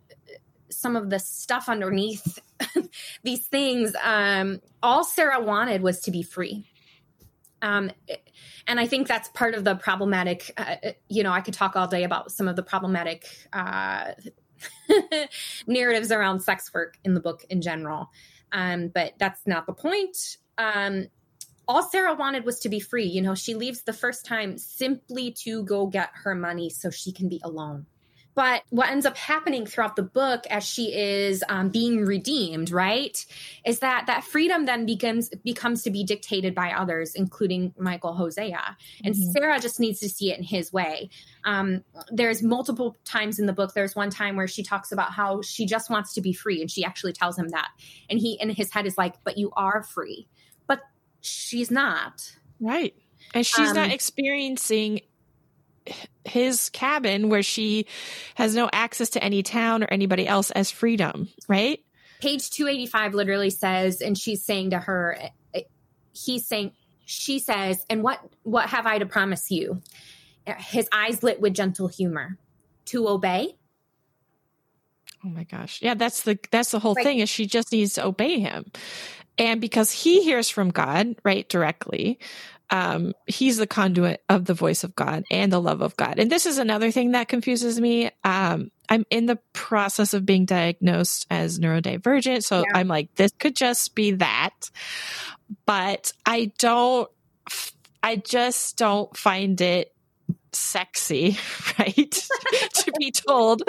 [0.70, 2.38] some of the stuff underneath
[3.24, 6.70] these things, um, all Sarah wanted was to be free.
[7.64, 7.90] Um,
[8.68, 10.54] and I think that's part of the problematic.
[10.56, 14.12] Uh, you know, I could talk all day about some of the problematic uh,
[15.66, 18.12] narratives around sex work in the book in general.
[18.52, 20.38] Um, but that's not the point.
[20.60, 21.08] Um,
[21.68, 23.06] all Sarah wanted was to be free.
[23.06, 27.12] You know, she leaves the first time simply to go get her money so she
[27.12, 27.86] can be alone.
[28.34, 33.26] But what ends up happening throughout the book as she is um, being redeemed, right,
[33.66, 38.78] is that that freedom then becomes becomes to be dictated by others, including Michael Hosea,
[39.04, 39.32] and mm-hmm.
[39.32, 41.10] Sarah just needs to see it in his way.
[41.44, 43.74] Um, there's multiple times in the book.
[43.74, 46.72] There's one time where she talks about how she just wants to be free, and
[46.72, 47.70] she actually tells him that,
[48.10, 50.30] and he in his head is like, "But you are free,"
[51.22, 52.36] she's not.
[52.60, 52.94] Right.
[53.34, 55.02] And she's um, not experiencing
[56.26, 57.88] his cabin where she
[58.36, 61.80] has no access to any town or anybody else as freedom, right?
[62.20, 65.18] Page 285 literally says, and she's saying to her,
[66.14, 66.74] he's saying,
[67.06, 69.82] she says, and what what have I to promise you?
[70.46, 72.38] His eyes lit with gentle humor.
[72.86, 73.56] To obey.
[75.24, 75.82] Oh my gosh.
[75.82, 77.06] Yeah, that's the that's the whole right.
[77.06, 78.72] thing is she just needs to obey him.
[79.38, 82.20] And because he hears from God, right, directly,
[82.70, 86.20] um, he's the conduit of the voice of God and the love of God.
[86.20, 88.12] And this is another thing that confuses me.
[88.24, 92.44] Um, I'm in the process of being diagnosed as neurodivergent.
[92.44, 92.80] So yeah.
[92.80, 94.70] I'm like, this could just be that.
[95.66, 97.10] But I don't,
[98.02, 99.91] I just don't find it
[100.54, 101.38] sexy,
[101.80, 102.12] right?
[102.74, 103.64] to be told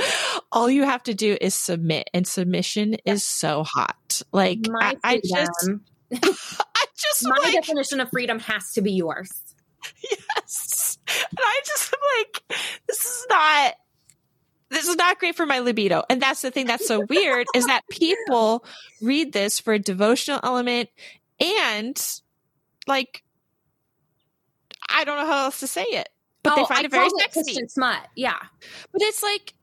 [0.51, 3.15] all you have to do is submit, and submission yeah.
[3.15, 4.23] is so hot.
[4.33, 5.71] Like, I, I just.
[6.15, 9.31] I just my like, definition of freedom has to be yours.
[10.11, 13.75] Yes, and I just am like, this is not.
[14.69, 16.03] This is not great for my libido.
[16.09, 18.65] And that's the thing that's so weird is that people
[19.03, 20.89] read this for a devotional element
[21.39, 22.03] and
[22.87, 23.23] like
[24.89, 26.09] I don't know how else to say it.
[26.43, 27.53] But oh, they find I it very sexy.
[27.53, 28.09] It smut.
[28.17, 28.39] Yeah.
[28.93, 29.55] But it's like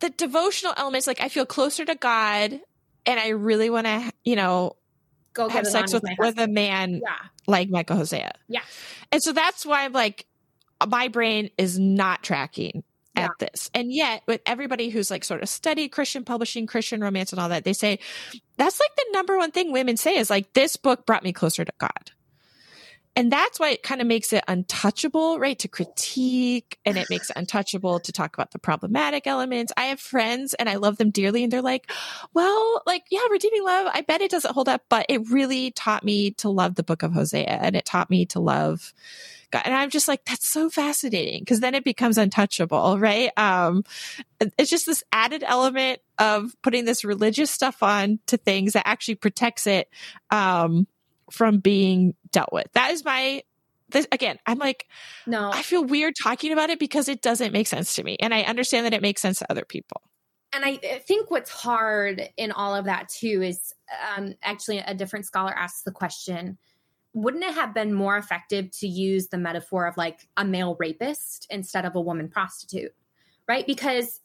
[0.00, 2.60] the devotional elements, like I feel closer to God
[3.06, 4.76] and I really want to, you know,
[5.32, 7.16] go have sex with, with a man yeah.
[7.46, 8.32] like Michael Hosea.
[8.48, 8.62] Yeah.
[9.12, 10.26] And so that's why I'm like,
[10.86, 12.84] my brain is not tracking
[13.16, 13.70] at this.
[13.74, 17.50] And yet, with everybody who's like sort of studied Christian publishing, Christian romance, and all
[17.50, 17.98] that, they say
[18.56, 21.64] that's like the number one thing women say is like, this book brought me closer
[21.64, 22.12] to God.
[23.16, 25.58] And that's why it kind of makes it untouchable, right?
[25.58, 29.72] To critique and it makes it untouchable to talk about the problematic elements.
[29.76, 31.90] I have friends and I love them dearly and they're like,
[32.34, 33.90] well, like, yeah, redeeming love.
[33.92, 37.02] I bet it doesn't hold up, but it really taught me to love the book
[37.02, 38.94] of Hosea and it taught me to love
[39.50, 39.62] God.
[39.64, 43.32] And I'm just like, that's so fascinating because then it becomes untouchable, right?
[43.36, 43.84] Um,
[44.56, 49.16] it's just this added element of putting this religious stuff on to things that actually
[49.16, 49.88] protects it.
[50.30, 50.86] Um,
[51.30, 52.66] from being dealt with.
[52.72, 53.42] That is my
[53.90, 54.86] this again, I'm like,
[55.26, 58.16] no, I feel weird talking about it because it doesn't make sense to me.
[58.20, 60.02] And I understand that it makes sense to other people.
[60.52, 63.72] And I think what's hard in all of that too is
[64.16, 66.58] um, actually a different scholar asks the question
[67.12, 71.44] wouldn't it have been more effective to use the metaphor of like a male rapist
[71.50, 72.94] instead of a woman prostitute?
[73.48, 73.66] Right?
[73.66, 74.20] Because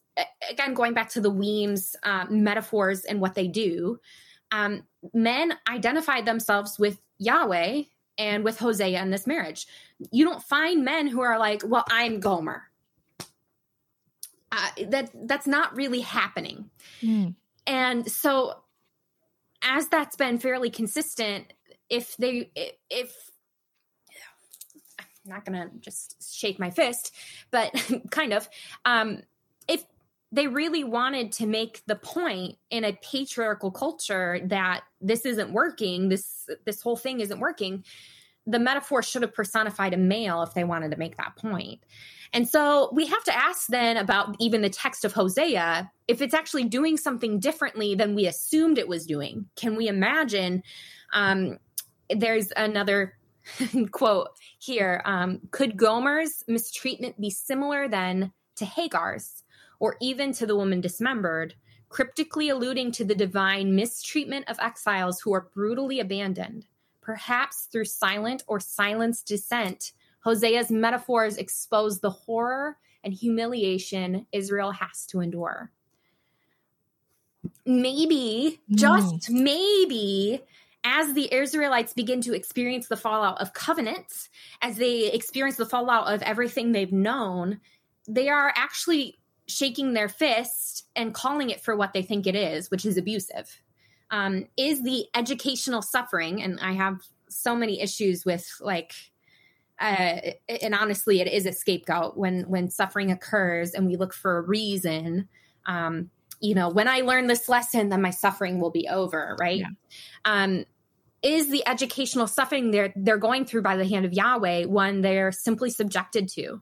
[0.49, 3.99] again, going back to the Weems um, metaphors and what they do,
[4.51, 7.83] um, men identified themselves with Yahweh
[8.17, 9.67] and with Hosea in this marriage.
[10.11, 12.63] You don't find men who are like, "Well, I'm Gomer."
[14.51, 16.69] Uh, that that's not really happening.
[17.01, 17.35] Mm.
[17.67, 18.63] And so,
[19.61, 21.51] as that's been fairly consistent,
[21.89, 22.51] if they
[22.89, 23.31] if
[24.99, 27.13] I'm not gonna just shake my fist,
[27.51, 27.73] but
[28.11, 28.47] kind of,
[28.85, 29.21] um,
[30.31, 36.09] they really wanted to make the point in a patriarchal culture that this isn't working
[36.09, 37.83] this this whole thing isn't working
[38.47, 41.81] the metaphor should have personified a male if they wanted to make that point.
[42.33, 46.33] And so we have to ask then about even the text of hosea if it's
[46.33, 49.47] actually doing something differently than we assumed it was doing.
[49.55, 50.61] Can we imagine
[51.13, 51.57] um,
[52.09, 53.17] there's another
[53.91, 59.43] quote here um, could gomer's mistreatment be similar then to hagar's
[59.79, 61.55] or even to the woman dismembered,
[61.89, 66.65] cryptically alluding to the divine mistreatment of exiles who are brutally abandoned.
[67.01, 69.93] Perhaps through silent or silenced dissent,
[70.25, 75.71] Hosea's metaphors expose the horror and humiliation Israel has to endure.
[77.65, 78.75] Maybe, mm.
[78.75, 80.41] just maybe,
[80.83, 84.29] as the Israelites begin to experience the fallout of covenants,
[84.61, 87.59] as they experience the fallout of everything they've known,
[88.07, 92.71] they are actually shaking their fist and calling it for what they think it is,
[92.71, 93.61] which is abusive.
[94.11, 98.93] Um, is the educational suffering, and I have so many issues with like
[99.79, 104.37] uh, and honestly, it is a scapegoat when when suffering occurs and we look for
[104.37, 105.27] a reason.
[105.65, 109.59] Um, you know, when I learn this lesson, then my suffering will be over, right?
[109.59, 109.67] Yeah.
[110.23, 110.65] Um,
[111.21, 115.31] is the educational suffering they're they're going through by the hand of Yahweh one they're
[115.31, 116.61] simply subjected to?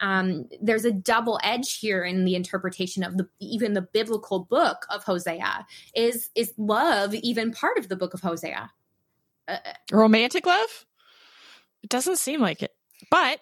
[0.00, 4.86] Um, there's a double edge here in the interpretation of the even the biblical book
[4.90, 5.66] of Hosea.
[5.94, 8.70] Is is love even part of the book of Hosea?
[9.46, 9.56] Uh,
[9.92, 10.86] Romantic love?
[11.82, 12.72] It doesn't seem like it.
[13.10, 13.40] But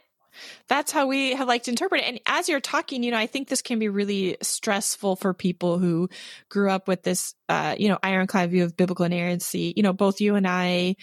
[0.69, 2.09] that's how we have liked to interpret it.
[2.09, 5.79] And as you're talking, you know, I think this can be really stressful for people
[5.79, 6.09] who
[6.49, 9.73] grew up with this, uh, you know, ironclad view of biblical inerrancy.
[9.77, 10.97] You know, both you and I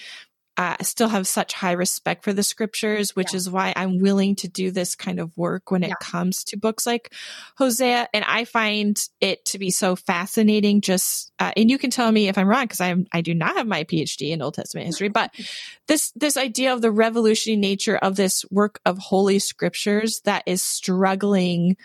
[0.59, 3.37] uh, still have such high respect for the scriptures, which yeah.
[3.37, 5.95] is why I'm willing to do this kind of work when it yeah.
[6.01, 7.13] comes to books like
[7.55, 8.09] Hosea.
[8.13, 10.81] And I find it to be so fascinating.
[10.81, 13.55] Just uh, and you can tell me if I'm wrong because I'm I do not
[13.55, 15.33] have my PhD in Old Testament history, but
[15.87, 20.61] this this idea of the revolutionary nature of this work of holy scriptures that is
[20.61, 21.77] struggling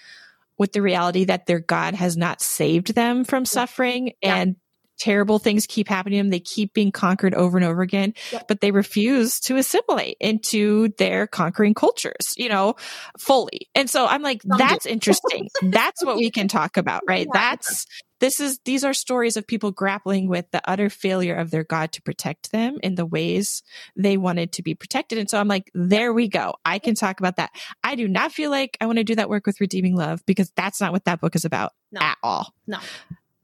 [0.58, 4.34] with the reality that their God has not saved them from suffering yeah.
[4.34, 4.56] and
[4.98, 6.30] terrible things keep happening to them.
[6.30, 8.46] They keep being conquered over and over again, yep.
[8.48, 12.74] but they refuse to assimilate into their conquering cultures, you know,
[13.18, 13.68] fully.
[13.74, 14.90] And so I'm like, Some that's do.
[14.90, 15.48] interesting.
[15.62, 17.26] that's what we can talk about, right?
[17.34, 17.40] Yeah.
[17.40, 17.86] That's,
[18.20, 21.92] this is, these are stories of people grappling with the utter failure of their God
[21.92, 23.62] to protect them in the ways
[23.96, 25.18] they wanted to be protected.
[25.18, 26.54] And so I'm like, there we go.
[26.64, 27.50] I can talk about that.
[27.82, 30.52] I do not feel like I want to do that work with Redeeming Love because
[30.54, 32.00] that's not what that book is about no.
[32.00, 32.52] at all.
[32.66, 32.78] No.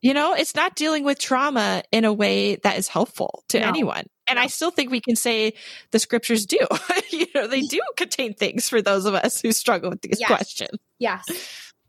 [0.03, 3.68] You know, it's not dealing with trauma in a way that is helpful to no.
[3.68, 4.05] anyone.
[4.26, 4.42] And no.
[4.42, 5.55] I still think we can say
[5.90, 6.59] the scriptures do.
[7.11, 10.28] you know, they do contain things for those of us who struggle with these yes.
[10.28, 10.78] questions.
[10.98, 11.24] Yes.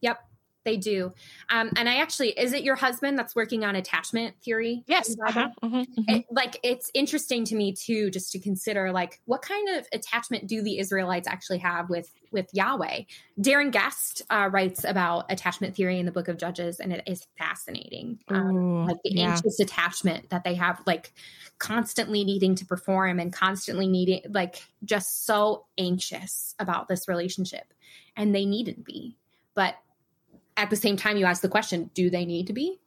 [0.01, 0.17] Yep.
[0.63, 1.11] They do.
[1.49, 4.83] Um, and I actually, is it your husband that's working on attachment theory?
[4.85, 5.15] Yes.
[5.27, 5.49] Uh-huh.
[5.63, 5.75] Mm-hmm.
[5.75, 6.03] Mm-hmm.
[6.07, 10.45] It, like, it's interesting to me too, just to consider like what kind of attachment
[10.45, 13.01] do the Israelites actually have with with Yahweh?
[13.39, 17.25] Deryn Guest uh, writes about attachment theory in the Book of Judges, and it is
[17.37, 18.19] fascinating.
[18.27, 19.31] Um, Ooh, like the yeah.
[19.31, 21.11] anxious attachment that they have, like
[21.57, 27.73] constantly needing to perform and constantly needing, like, just so anxious about this relationship,
[28.15, 29.17] and they needn't be,
[29.55, 29.75] but
[30.57, 32.79] at the same time you ask the question do they need to be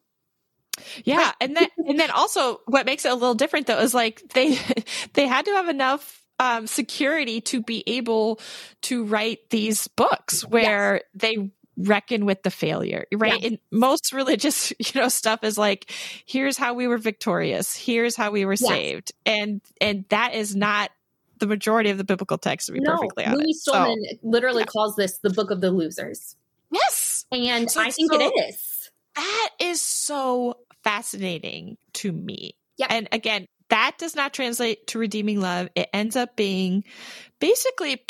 [1.05, 4.23] yeah and then and then also what makes it a little different though is like
[4.35, 4.59] they
[5.15, 8.41] they had to have enough um, security to be able
[8.83, 11.03] to write these books where yes.
[11.15, 13.49] they reckon with the failure right yeah.
[13.49, 15.93] and most religious you know stuff is like
[16.27, 18.67] here's how we were victorious here's how we were yes.
[18.67, 20.91] saved and and that is not
[21.39, 23.43] the majority of the biblical text to be no, perfectly honest.
[23.43, 24.67] Louis Stulman so, literally yeah.
[24.67, 26.37] calls this the book of the losers.
[26.71, 27.04] Yes.
[27.33, 28.91] And so, I think so it is.
[29.17, 32.57] That is so fascinating to me.
[32.77, 32.87] Yeah.
[32.91, 35.69] And again, that does not translate to redeeming love.
[35.75, 36.85] It ends up being
[37.41, 38.01] basically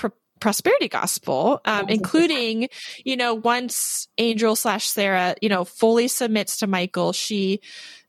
[0.41, 2.69] prosperity gospel, um, including,
[3.05, 7.61] you know, once Angel slash Sarah, you know, fully submits to Michael, she,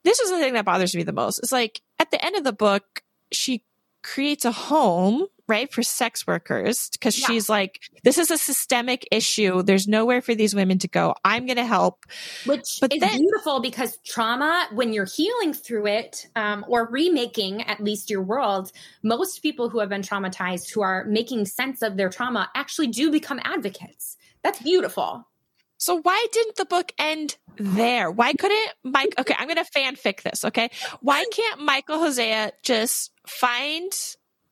[0.03, 1.39] this is the thing that bothers me the most.
[1.39, 3.63] It's like at the end of the book, she
[4.03, 7.27] creates a home right for sex workers because yeah.
[7.27, 11.45] she's like this is a systemic issue there's nowhere for these women to go i'm
[11.45, 12.05] going to help
[12.45, 17.61] which but is then, beautiful because trauma when you're healing through it um, or remaking
[17.63, 18.71] at least your world
[19.03, 23.11] most people who have been traumatized who are making sense of their trauma actually do
[23.11, 25.27] become advocates that's beautiful
[25.77, 28.09] so why didn't the book end there?
[28.09, 29.13] Why couldn't Mike?
[29.19, 30.45] Okay, I'm going to fanfic this.
[30.45, 30.69] Okay,
[31.01, 33.91] why can't Michael Hosea just find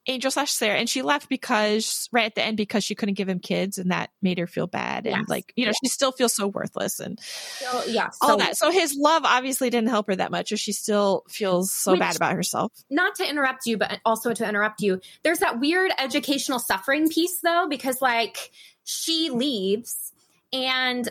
[0.06, 3.30] Angel slash Sarah, and she left because right at the end because she couldn't give
[3.30, 5.30] him kids, and that made her feel bad, and yes.
[5.30, 5.78] like you know yes.
[5.82, 8.58] she still feels so worthless, and so, yeah, so, all that.
[8.58, 12.02] So his love obviously didn't help her that much, or she still feels so which,
[12.02, 12.74] bad about herself.
[12.90, 15.00] Not to interrupt you, but uh, also to interrupt you.
[15.24, 18.52] There's that weird educational suffering piece though, because like
[18.84, 20.12] she leaves,
[20.52, 21.10] and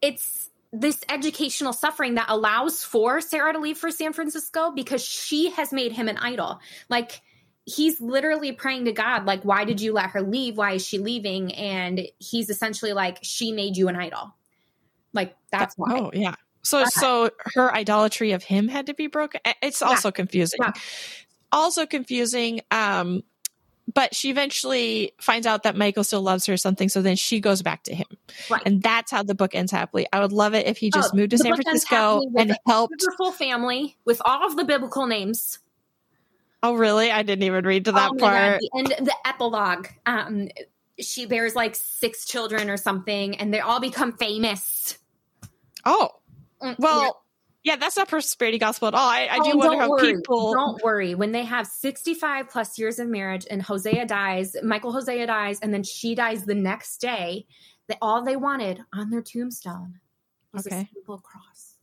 [0.00, 5.50] it's this educational suffering that allows for Sarah to leave for San Francisco because she
[5.50, 6.60] has made him an idol.
[6.88, 7.20] Like
[7.68, 10.56] he's literally praying to God, like, why did you let her leave?
[10.56, 11.54] Why is she leaving?
[11.54, 14.34] And he's essentially like, she made you an idol.
[15.12, 15.98] Like, that's why.
[15.98, 16.34] Oh, yeah.
[16.62, 19.40] So, so her idolatry of him had to be broken.
[19.62, 20.12] It's also yeah.
[20.12, 20.60] confusing.
[20.62, 20.72] Yeah.
[21.52, 22.60] Also confusing.
[22.70, 23.22] Um,
[23.94, 26.88] but she eventually finds out that Michael still loves her or something.
[26.88, 28.06] So then she goes back to him.
[28.50, 28.62] Right.
[28.66, 30.06] And that's how the book ends happily.
[30.12, 32.94] I would love it if he just oh, moved to San Francisco and helped.
[33.00, 35.58] Wonderful family with all of the biblical names
[36.62, 37.10] Oh, really?
[37.10, 38.60] I didn't even read to that Oh part.
[38.72, 40.48] And the epilogue, um,
[40.98, 44.98] she bears like six children or something, and they all become famous.
[45.84, 46.10] Oh,
[46.60, 47.22] Mm, well,
[47.62, 49.08] yeah, that's not prosperity gospel at all.
[49.08, 50.16] I, I do Oh, wonder how worry.
[50.16, 50.52] people.
[50.52, 51.14] Don't worry.
[51.14, 55.72] When they have 65 plus years of marriage and Hosea dies, Michael Hosea dies, and
[55.72, 57.46] then she dies the next day,
[57.86, 60.00] that all they wanted on their tombstone
[60.52, 60.80] was Okay.
[60.80, 61.74] a simple cross.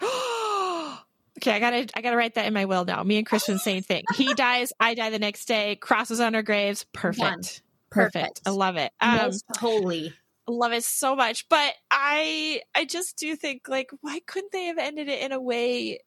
[1.40, 3.02] okay, I gotta I gotta write that in my will now.
[3.02, 4.04] Me and Christian, same thing.
[4.14, 5.76] He dies, I die the next day.
[5.76, 6.84] Crosses on our graves.
[6.92, 7.62] Perfect.
[7.90, 8.12] Perfect.
[8.12, 8.40] Perfect.
[8.46, 8.92] I love it.
[9.00, 10.12] Um, Most holy.
[10.46, 11.48] love it so much.
[11.48, 15.40] But I I just do think like why couldn't they have ended it in a
[15.40, 16.00] way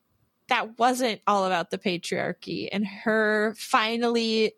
[0.49, 4.53] that wasn't all about the patriarchy and her finally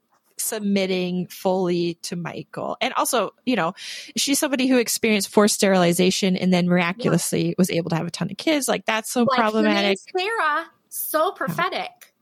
[0.45, 2.77] submitting fully to Michael.
[2.81, 3.73] And also, you know,
[4.15, 8.29] she's somebody who experienced forced sterilization and then miraculously was able to have a ton
[8.31, 8.67] of kids.
[8.67, 9.97] Like that's so Like problematic.
[10.17, 12.13] Sarah, so prophetic.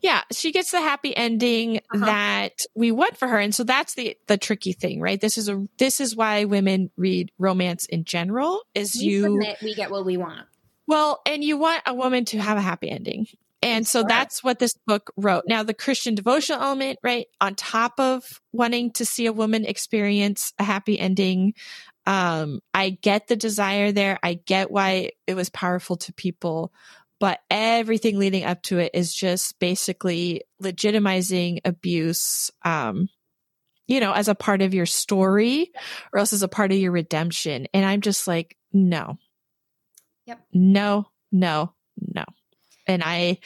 [0.00, 2.04] yeah she gets the happy ending Uh-huh.
[2.06, 5.48] that we want for her and so that's the the tricky thing right this is
[5.48, 9.90] a this is why women read romance in general is We you submit, we get
[9.90, 10.46] what we want.
[10.86, 13.26] well and you want a woman to have a happy ending
[13.62, 15.44] and so that's what this book wrote.
[15.46, 20.52] Now the christian devotional element right on top of wanting to see a woman experience
[20.58, 21.54] a happy ending
[22.06, 24.18] um i get the desire there.
[24.22, 26.72] I get why it was powerful to people
[27.20, 33.08] but everything leading up to it is just basically legitimizing abuse um
[33.86, 35.70] you know as a part of your story
[36.12, 37.66] or else as a part of your redemption.
[37.72, 39.18] And i'm just like no.
[40.26, 40.40] Yep.
[40.52, 41.72] no no
[42.14, 42.24] no
[42.92, 43.38] and i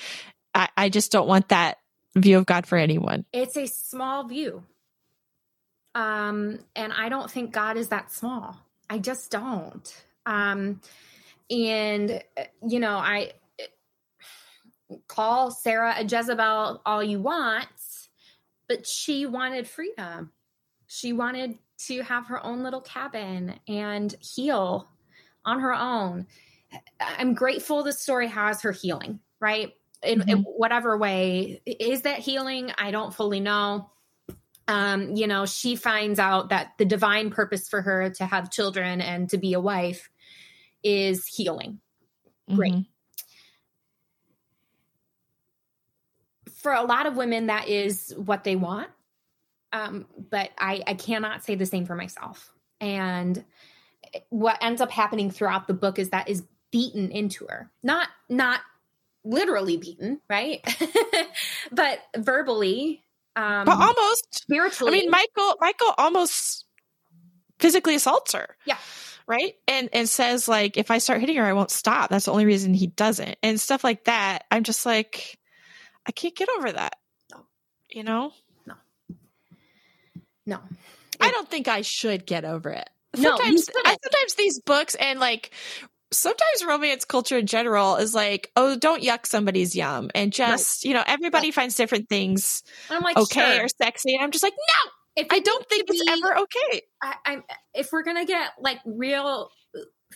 [0.55, 1.79] i, I just don't want that
[2.15, 4.65] view of god for anyone It's a small view.
[5.95, 8.59] Um, and I don't think God is that small.
[8.91, 10.05] I just don't.
[10.27, 10.83] Um,
[11.51, 13.33] and uh, you know, I
[15.09, 17.67] call Sarah a Jezebel all you want,
[18.69, 20.33] but she wanted freedom.
[20.87, 24.89] She wanted to have her own little cabin and heal
[25.45, 26.27] on her own.
[27.01, 29.73] I'm grateful the story has her healing, right?
[30.03, 31.63] In, in whatever way.
[31.67, 32.71] Is that healing?
[32.77, 33.91] I don't fully know.
[34.69, 39.01] Um, you know, she finds out that the divine purpose for her to have children
[39.01, 40.11] and to be a wife
[40.83, 41.81] is healing.
[42.55, 42.73] Great.
[42.75, 42.87] Mhm.
[46.63, 48.89] for a lot of women that is what they want
[49.73, 53.45] um, but I, I cannot say the same for myself and
[54.31, 58.61] what ends up happening throughout the book is that is beaten into her not not
[59.27, 60.61] literally beaten right
[61.73, 63.03] but verbally
[63.35, 64.93] um but almost spiritually.
[64.93, 66.65] i mean michael michael almost
[67.59, 68.79] physically assaults her Yeah.
[69.27, 72.33] right and and says like if i start hitting her i won't stop that's the
[72.33, 75.39] only reason he doesn't and stuff like that i'm just like
[76.07, 76.95] i can't get over that
[77.33, 77.45] No.
[77.91, 78.33] you know
[78.67, 78.75] no
[80.47, 80.61] No.
[81.19, 82.89] I don't think I should get over it.
[83.17, 83.87] No, Sometimes, shouldn't.
[83.87, 85.51] I, sometimes these books and like
[86.13, 90.95] sometimes romance culture in general is like, oh, don't yuck somebody's yum, and just you
[90.95, 93.65] know everybody finds different things i'm like okay sure.
[93.65, 96.39] or sexy, and I'm just like, no, if I don't think needs it's be- ever
[96.41, 96.83] okay.
[97.03, 97.45] I, I'm
[97.75, 99.51] if we're gonna get like real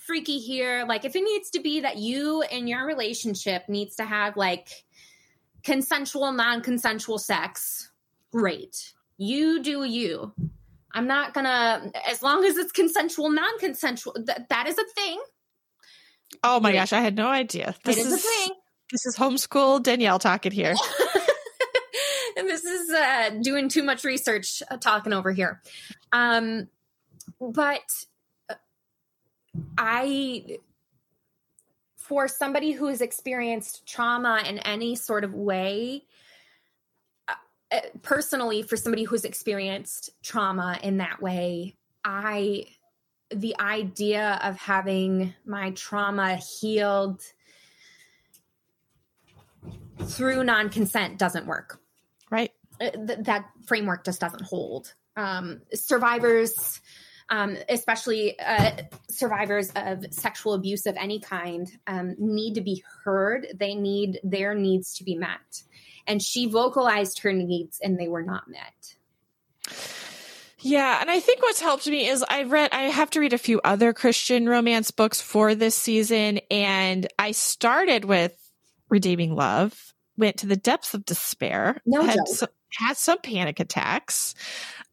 [0.07, 4.05] freaky here, like if it needs to be that you and your relationship needs to
[4.05, 4.85] have like
[5.63, 7.91] consensual, non-consensual sex,
[8.31, 8.93] great.
[9.19, 10.33] You do you.
[10.93, 14.15] I'm not gonna as long as it's consensual, non-consensual.
[14.15, 15.21] Th- that is a thing.
[16.43, 17.75] Oh my gosh, I had no idea.
[17.85, 18.57] This is, is, a thing.
[18.91, 20.75] this is homeschool Danielle talking here.
[22.37, 25.61] and this is uh, doing too much research uh, talking over here.
[26.13, 26.69] Um,
[27.41, 27.83] but
[28.49, 28.55] uh,
[29.77, 30.59] I,
[31.97, 36.05] for somebody who has experienced trauma in any sort of way,
[37.29, 37.35] uh,
[37.73, 42.67] uh, personally, for somebody who's experienced trauma in that way, I,
[43.31, 47.21] the idea of having my trauma healed
[50.05, 51.81] through non-consent doesn't work
[52.31, 52.53] Right.
[52.81, 54.95] uh, th- that framework just doesn't hold.
[55.17, 56.81] Um, survivors,
[57.29, 58.73] um, especially uh,
[59.11, 63.47] survivors of sexual abuse of any kind, um, need to be heard.
[63.55, 65.63] They need their needs to be met.
[66.07, 68.95] And she vocalized her needs, and they were not met.
[70.63, 73.39] Yeah, and I think what's helped me is I read I have to read a
[73.39, 78.37] few other Christian romance books for this season and I started with
[78.89, 84.35] Redeeming Love, went to the depths of despair, No had some, had some panic attacks.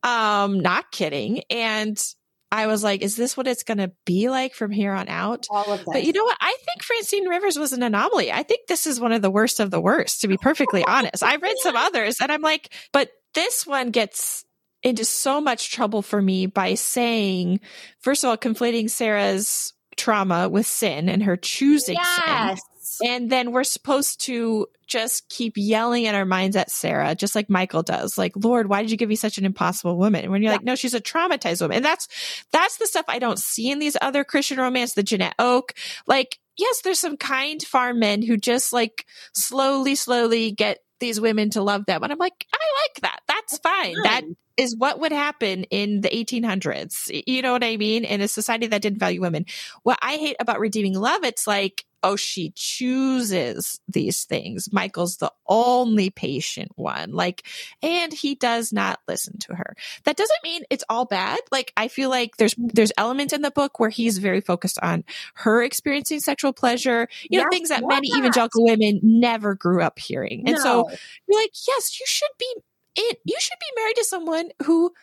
[0.04, 2.02] Um not kidding and
[2.50, 5.48] I was like, is this what it's going to be like from here on out?
[5.50, 5.88] All of this.
[5.92, 6.38] But you know what?
[6.40, 8.32] I think Francine Rivers was an anomaly.
[8.32, 11.24] I think this is one of the worst of the worst, to be perfectly honest.
[11.24, 14.46] I read some others and I'm like, but this one gets
[14.84, 17.60] into so much trouble for me by saying,
[18.00, 22.58] first of all, conflating Sarah's trauma with sin and her choosing sin.
[23.06, 27.50] And then we're supposed to just keep yelling in our minds at Sarah, just like
[27.50, 28.18] Michael does.
[28.18, 30.24] Like, Lord, why did you give me such an impossible woman?
[30.24, 30.58] And when you're Yeah.
[30.58, 31.78] like, no, she's a traumatized woman.
[31.78, 32.08] And that's,
[32.54, 35.74] that's the stuff I don't see in these other Christian romance, the Janette Oke.
[36.08, 41.50] Like, yes, there's some kind farm men who just like slowly, slowly get these women
[41.52, 42.04] to love them.
[42.04, 43.20] And I'm like, I like that.
[43.28, 43.96] That's fine.
[44.04, 44.36] That's fine.
[44.58, 47.24] is what would happen in the 1800s.
[47.28, 48.04] You know what I mean?
[48.04, 49.46] In a society that didn't value women.
[49.84, 54.72] What I hate about redeeming love, it's like, oh, she chooses these things.
[54.72, 57.12] Michael's the only patient one.
[57.12, 57.46] Like,
[57.82, 59.76] and he does not listen to her.
[60.04, 61.40] That doesn't mean it's all bad.
[61.52, 65.04] Like, I feel like there's, there's elements in the book where he's very focused on
[65.36, 68.20] her experiencing sexual pleasure, you know, things that many that.
[68.20, 70.44] evangelical women never grew up hearing.
[70.48, 70.90] And so
[71.28, 72.54] you're like, yes, you should be
[72.96, 73.20] it.
[73.26, 74.94] You should be married to someone who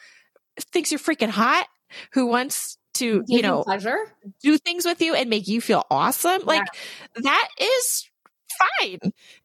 [0.59, 1.67] thinks you're freaking hot,
[2.13, 3.99] who wants to, Give you know, pleasure.
[4.43, 6.43] do things with you and make you feel awesome.
[6.45, 6.65] Like
[7.17, 8.09] that is
[8.81, 8.99] fine.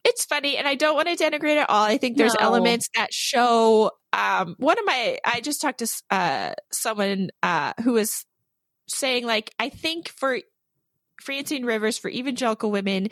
[0.04, 0.56] It's funny.
[0.56, 1.82] And I don't want to denigrate at all.
[1.84, 2.40] I think there's No.
[2.46, 7.92] elements that show, um, one of my, I just talked to, uh, someone, uh, who
[7.94, 8.24] was
[8.88, 10.38] saying like, I think for
[11.22, 13.08] Francine Rivers, for evangelical women,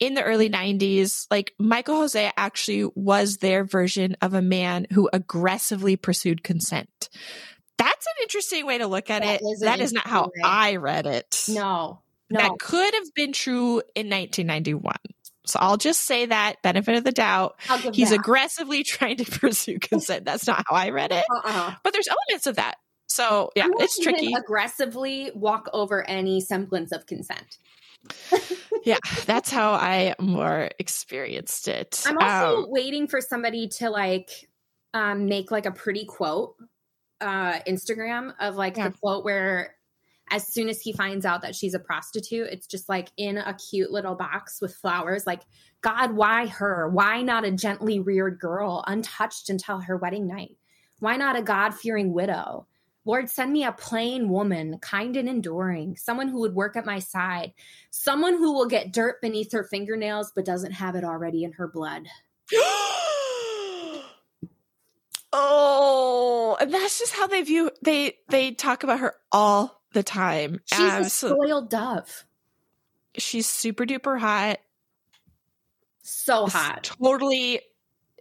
[0.00, 5.08] in the early 90s, like Michael Hosea actually was their version of a man who
[5.12, 7.08] aggressively pursued consent.
[7.84, 9.44] That's an interesting way to look at That it.
[9.44, 10.42] Is that is not how way.
[10.44, 11.44] I read it.
[11.48, 12.00] No.
[12.30, 12.38] No.
[12.40, 14.94] That could have been true in 1991.
[15.44, 17.56] So I'll just say that benefit of the doubt.
[17.92, 18.20] He's that.
[18.20, 20.24] aggressively trying to pursue consent.
[20.24, 21.74] That's not how I read it, uh-uh.
[21.82, 22.76] but there's elements of that.
[23.08, 24.32] So yeah, it's tricky.
[24.34, 27.58] Aggressively walk over any semblance of consent.
[28.84, 32.02] Yeah, that's how I more experienced it.
[32.04, 34.48] I'm also Um, waiting for somebody to like
[34.92, 36.56] um, make like a pretty quote
[37.22, 38.88] uh, Instagram of like Yeah.
[38.88, 39.76] the quote where
[40.30, 43.54] as soon as he finds out that she's a prostitute, it's just like in a
[43.54, 45.26] cute little box with flowers.
[45.26, 45.42] Like,
[45.82, 46.88] God, why her?
[46.88, 50.56] Why not a gently reared girl, untouched until her wedding night?
[51.00, 52.66] Why not a God fearing widow?
[53.04, 57.00] Lord, send me a plain woman, kind and enduring, someone who would work at my
[57.00, 57.52] side,
[57.90, 61.66] someone who will get dirt beneath her fingernails but doesn't have it already in her
[61.68, 62.06] blood.
[65.32, 70.60] oh, and that's just how they view they they talk about her all the time.
[70.66, 72.24] She's a spoiled dove.
[73.16, 74.58] she's super duper hot.
[76.02, 76.84] So hot.
[77.02, 77.60] Totally.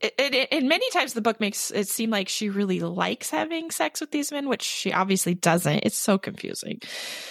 [0.02, 3.70] It, it, and many times the book makes it seem like she really likes having
[3.70, 5.82] sex with these men, which she obviously doesn't.
[5.84, 6.82] It's so confusing.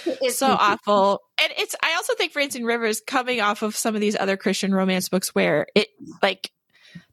[0.07, 1.21] It's so awful.
[1.43, 4.73] And it's I also think Francine Rivers coming off of some of these other Christian
[4.73, 5.89] romance books where it
[6.23, 6.53] like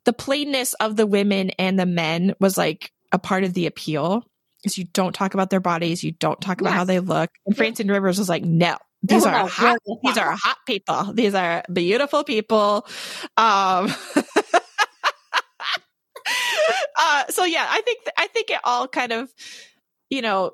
[0.07, 4.23] the plainness of the women and the men was like a part of the appeal.
[4.63, 7.29] Is you don't talk about their bodies, you don't talk about how they look.
[7.45, 7.57] And.
[7.57, 9.77] Francine Rivers was like, no, these are no, hot.
[9.85, 9.99] no.
[10.01, 11.13] These are hot people.
[11.13, 12.87] These are beautiful people.
[13.35, 13.93] Um,
[16.97, 19.29] uh, so yeah, I think I think it all kind of,
[20.09, 20.51] you know,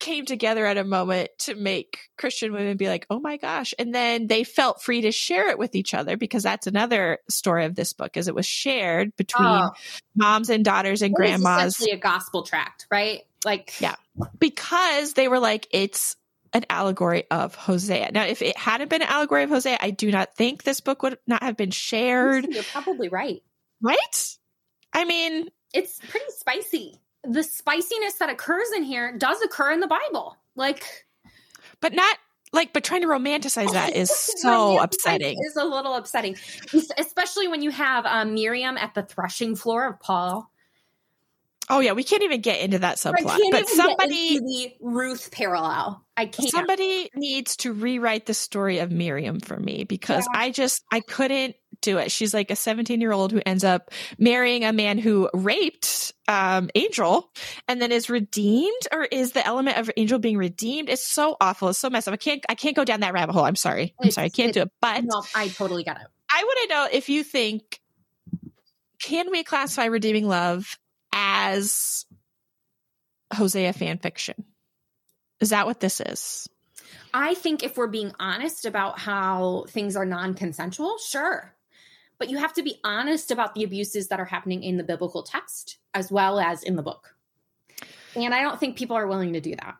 [0.00, 3.94] came together at a moment to make Christian women be like, "Oh my gosh!" And
[3.94, 7.74] then they felt free to share it with each other because that's another story of
[7.76, 9.70] this book, is it was shared between Oh.
[10.16, 13.20] moms and daughters and It grandmas essentially a gospel tract, right?
[13.44, 13.94] Like, Yeah.
[14.38, 16.16] because they were like, "It's."
[16.52, 18.10] An allegory of Hosea.
[18.12, 21.00] Now, if it hadn't been an allegory of Hosea, I do not think this book
[21.04, 22.44] would not have been shared.
[22.52, 23.40] You're probably right.
[23.80, 24.36] Right?
[24.92, 27.00] I mean, It's pretty spicy.
[27.24, 30.36] The spiciness that occurs in here does occur in the Bible.
[30.56, 31.06] Like,
[31.80, 32.16] but not
[32.52, 34.10] like, but trying to romanticize that is
[34.40, 35.38] so upsetting.
[35.46, 36.36] Is a little upsetting,
[36.98, 40.50] especially when you have um, Miriam at the threshing floor of Paul.
[41.72, 43.38] Oh yeah, we can't even get into that subplot.
[43.52, 46.04] But somebody, the Ruth parallel.
[46.16, 46.50] I can't.
[46.50, 50.40] somebody needs to rewrite the story of Miriam for me because Yeah.
[50.40, 52.10] I just I couldn't do it.
[52.10, 56.70] She's like a 17 year old who ends up marrying a man who raped um,
[56.74, 57.30] Angel
[57.68, 60.88] and then is redeemed, or is the element of Angel being redeemed?
[60.88, 61.70] It's so awful.
[61.70, 62.14] It's so messed up.
[62.14, 63.44] I can't I can't go down that rabbit hole.
[63.44, 63.94] I'm sorry.
[64.00, 64.26] I'm It's- sorry.
[64.26, 64.70] I can't do it.
[64.80, 66.06] But no, I totally got it.
[66.30, 67.80] I want to know if you think
[69.02, 70.78] can we classify redeeming love
[71.12, 72.04] as
[73.34, 74.44] Hosea fan fiction?
[75.40, 76.48] Is that what this is?
[77.12, 81.52] I think if we're being honest about how things are non consensual, sure.
[82.20, 85.22] But you have to be honest about the abuses that are happening in the biblical
[85.22, 87.16] text as well as in the book.
[88.14, 89.76] And I don't think people are willing to do that.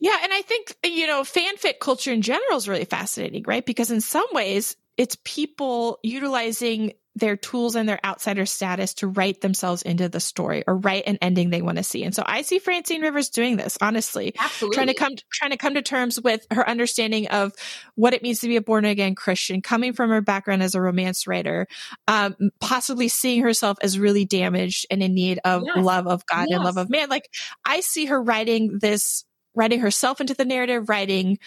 [0.00, 3.64] Yeah, and I think you know fanfic culture in general is really fascinating, right?
[3.64, 9.40] Because in some ways, it's people utilizing their tools and their outsider status to write
[9.40, 12.02] themselves into the story or write an ending they want to see.
[12.02, 14.34] And so I see Francine Rivers doing this, honestly.
[14.38, 14.74] Absolutely.
[14.74, 17.52] Trying to come trying to come to terms with her understanding of
[17.94, 20.80] what it means to be a born again Christian, coming from her background as a
[20.80, 21.68] romance writer,
[22.08, 25.84] um, possibly seeing herself as really damaged and in need of Yes.
[25.84, 26.56] love of God Yes.
[26.56, 27.08] and love of man.
[27.08, 27.28] Like
[27.64, 31.38] I see her writing this writing herself into the narrative, writing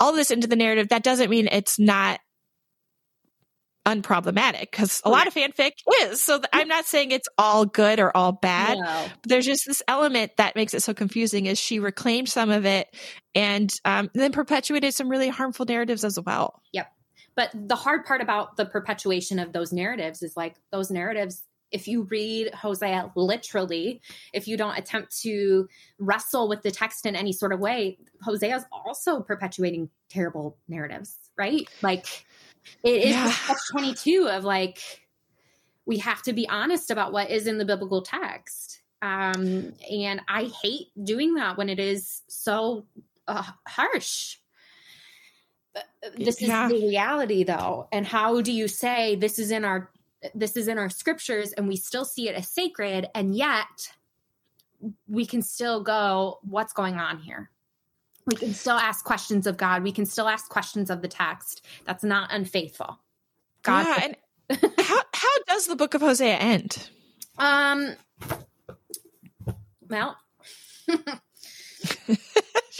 [0.00, 0.88] all this into the narrative.
[0.88, 2.18] That doesn't mean it's not
[3.86, 5.72] unproblematic because a lot of fanfic
[6.02, 6.22] is.
[6.22, 8.78] So th- I'm not saying it's all good or all bad.
[8.78, 9.06] No.
[9.22, 12.64] But there's just this element that makes it so confusing is she reclaimed some of
[12.64, 12.88] it
[13.34, 16.62] and um, then perpetuated some really harmful narratives as well.
[16.72, 16.92] Yep.
[17.34, 21.88] But the hard part about the perpetuation of those narratives is like those narratives, if
[21.88, 24.02] you read Hosea literally,
[24.32, 25.68] if you don't attempt to
[25.98, 31.16] wrestle with the text in any sort of way, Hosea is also perpetuating terrible narratives,
[31.36, 31.66] right?
[31.80, 32.06] Like
[32.82, 33.34] it is Yeah.
[33.70, 34.78] 22 of like,
[35.86, 38.82] we have to be honest about what is in the biblical text.
[39.02, 42.86] Um, and I hate doing that when it is so
[43.28, 44.36] uh, harsh.
[46.18, 46.68] This is Yeah.
[46.68, 47.88] the reality, though.
[47.92, 49.90] And how do you say this is in our
[50.34, 53.92] this is in our scriptures, and we still see it as sacred, and yet
[55.08, 57.50] we can still go, "What's going on here?"
[58.26, 59.82] We can still ask questions of God.
[59.82, 61.64] We can still ask questions of the text.
[61.84, 63.00] That's not unfaithful.
[63.62, 64.04] God, yeah,
[64.50, 66.88] and how how does the book of Hosea end?
[67.38, 67.94] um,
[69.88, 70.16] well,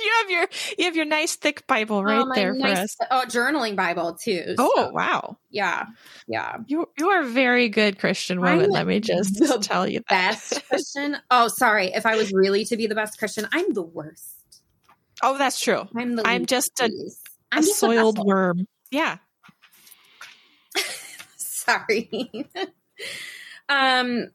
[0.02, 2.96] You have your you have your nice thick Bible right oh, there for nice- us.
[3.10, 4.54] Oh, journaling Bible too.
[4.58, 5.86] Oh so, wow, yeah,
[6.26, 6.58] yeah.
[6.66, 8.70] you you are a very good Christian I'm woman.
[8.70, 10.32] Let me just tell you that.
[10.32, 11.16] Best Christian.
[11.30, 11.88] Oh, sorry.
[11.88, 14.41] If I was really to be the best Christian, I'm the worst.
[15.22, 15.86] Oh, that's true.
[15.94, 16.26] I'm the.
[16.26, 17.20] I'm just a- pleased.
[17.52, 18.26] A I'm just a soiled vessel.
[18.26, 18.66] worm.
[18.90, 19.18] Yeah.
[21.36, 22.10] Sorry.
[23.68, 24.28] um,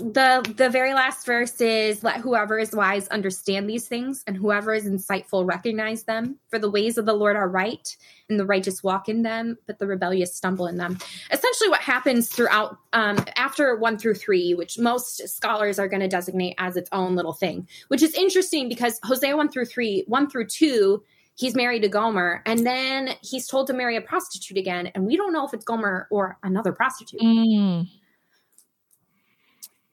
[0.00, 4.74] the the very last verse is let whoever is wise understand these things and whoever
[4.74, 6.38] is insightful recognize them.
[6.48, 7.96] For the ways of the lord are right
[8.28, 10.98] and the righteous walk in them but the rebellious stumble in them.
[11.30, 16.08] Essentially what happens throughout um, after one through three which most scholars are going to
[16.08, 20.30] designate as its own little thing which is interesting because hosea 1 through 3 1
[20.30, 21.02] through 2
[21.36, 25.16] he's married to gomer and then he's told to marry a prostitute again and we
[25.16, 27.20] don't know if it's gomer or another prostitute.
[27.20, 27.88] Mm.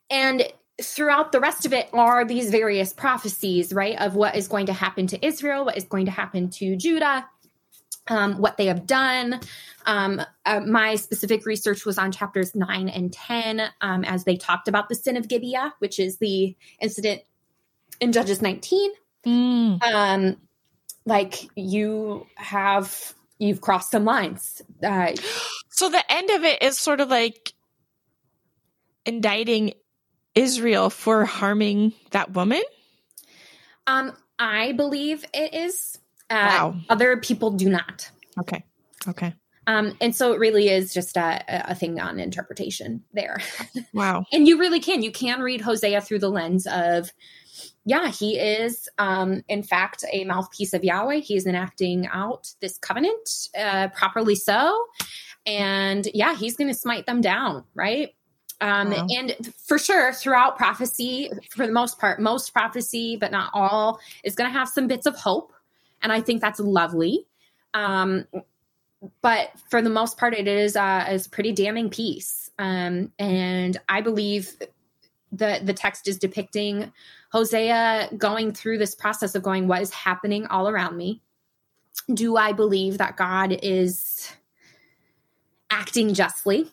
[0.10, 0.44] And
[0.82, 4.74] throughout the rest of it are these various prophecies, right, of what is going to
[4.74, 7.28] happen to Israel, what is going to happen to Judah,
[8.08, 9.40] um, what they have done.
[9.86, 14.68] Um, uh, my specific research was on chapters 9 and 10 um, as they talked
[14.68, 17.22] about the sin of Gibeah, which is the incident
[18.00, 18.92] in Judges 19.
[19.26, 19.84] Mm.
[19.84, 20.38] Um,
[21.06, 24.62] like you have, you've crossed some lines.
[24.84, 25.14] Uh,
[25.78, 27.54] So the end of it is sort of like
[29.06, 29.74] indicting
[30.38, 32.62] Israel for harming that woman.
[33.88, 35.98] um, I believe it is.
[36.30, 36.76] Uh, Wow.
[36.90, 38.12] Other people do not.
[38.40, 38.64] Okay.
[39.08, 39.34] Okay.
[39.66, 43.38] Um, and so it really is just a, a thing on interpretation there.
[43.94, 44.26] Wow.
[44.32, 45.02] and you really can.
[45.04, 47.12] You can read Hosea through the lens of,
[47.86, 51.20] yeah, he is, um, in fact, a mouthpiece of Yahweh.
[51.20, 54.86] He is enacting out this covenant uh, properly so.
[55.46, 58.10] And yeah, he's going to smite them down, right?
[58.60, 59.08] Um, Wow.
[59.18, 64.36] And for sure, throughout prophecy, for the most part, most prophecy, but not all, is
[64.36, 65.54] going to have some bits of hope.
[66.02, 67.26] And I think that's lovely.
[67.74, 68.26] Um,
[69.22, 72.50] but for the most part, it is uh, is a pretty damning piece.
[72.58, 74.56] Um, and I believe
[75.32, 76.92] the the text is depicting
[77.32, 81.22] Hosea going through this process of going, what is happening all around me?
[82.14, 84.32] Do I believe that God is
[85.70, 86.72] acting justly?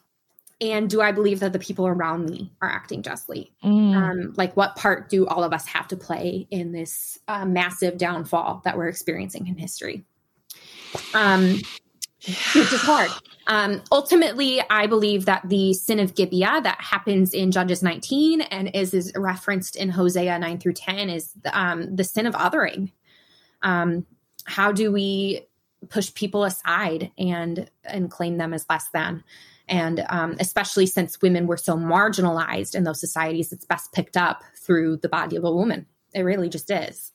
[0.60, 3.52] And do I believe that the people around me are acting justly?
[3.62, 3.94] Mm.
[3.96, 7.98] Um, like, what part do all of us have to play in this uh, massive
[7.98, 10.04] downfall that we're experiencing in history?
[11.12, 11.60] Um,
[12.26, 13.10] which is hard.
[13.46, 18.74] Um, ultimately, I believe that the sin of Gibeah that happens in Judges 19 and
[18.74, 22.92] is, is referenced in Hosea 9 through 10 is um, the sin of othering.
[23.62, 24.06] Um,
[24.44, 25.42] how do we
[25.90, 29.22] push people aside and and claim them as less than?
[29.68, 34.42] And um, especially since women were so marginalized in those societies, it's best picked up
[34.56, 35.86] through the body of a woman.
[36.14, 37.12] It really just is.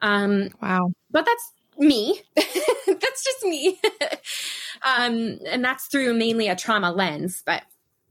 [0.00, 0.92] Um, Wow.
[1.10, 2.20] but that's me.
[2.36, 3.80] that's just me.
[4.82, 7.62] um, and that's through mainly a trauma lens, but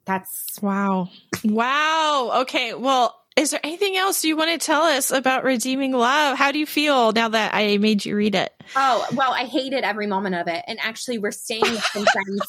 [0.06, 1.10] that's Wow.
[1.44, 2.42] Wow.
[2.42, 2.74] Okay.
[2.74, 6.38] Well, is there anything else you want to tell us about Redeeming Love?
[6.38, 8.54] How do you feel now that I made you read it?
[8.76, 10.64] Oh, well, I hated every moment of it.
[10.68, 12.42] And actually, we're staying with some friends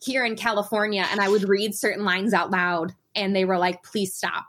[0.00, 3.82] here in California, and I would read certain lines out loud, and they were like,
[3.82, 4.46] please stop.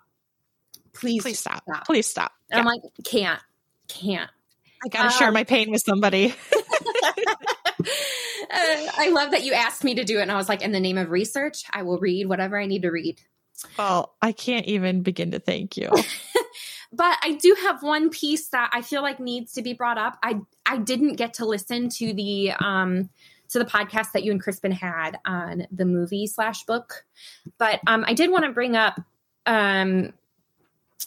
[0.93, 1.63] Please, Please stop.
[1.85, 2.31] Please stop.
[2.51, 3.39] And I'm like, can't,
[3.87, 4.29] can't.
[4.83, 6.33] I gotta share um, my pain with somebody.
[8.51, 10.23] Uh, I love that you asked me to do it.
[10.23, 12.81] And I was like, in the name of research, I will read whatever I need
[12.81, 13.21] to read.
[13.77, 15.91] Well, I can't even begin to thank you.
[16.91, 20.17] But I do have one piece that I feel like needs to be brought up.
[20.23, 23.09] I I didn't get to listen to the um
[23.49, 27.05] to the podcast that you and Crispin had on the movie slash book,
[27.57, 28.99] but um I did want to bring up
[29.45, 30.13] um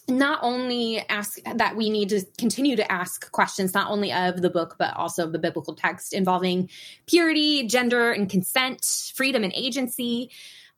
[0.08, 4.50] not only ask that we need to continue to ask questions not only of the
[4.50, 6.68] book but also of the biblical text involving
[7.06, 8.84] purity gender and consent
[9.14, 10.30] freedom and agency.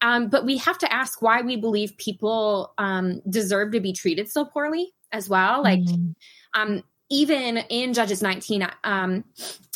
[0.02, 4.28] Um, but we have to ask why we believe people um, deserve to be treated
[4.28, 5.62] so poorly as well.
[5.62, 6.14] Like Mhm.
[6.52, 6.82] um,
[7.14, 9.22] even in Judges 19, um,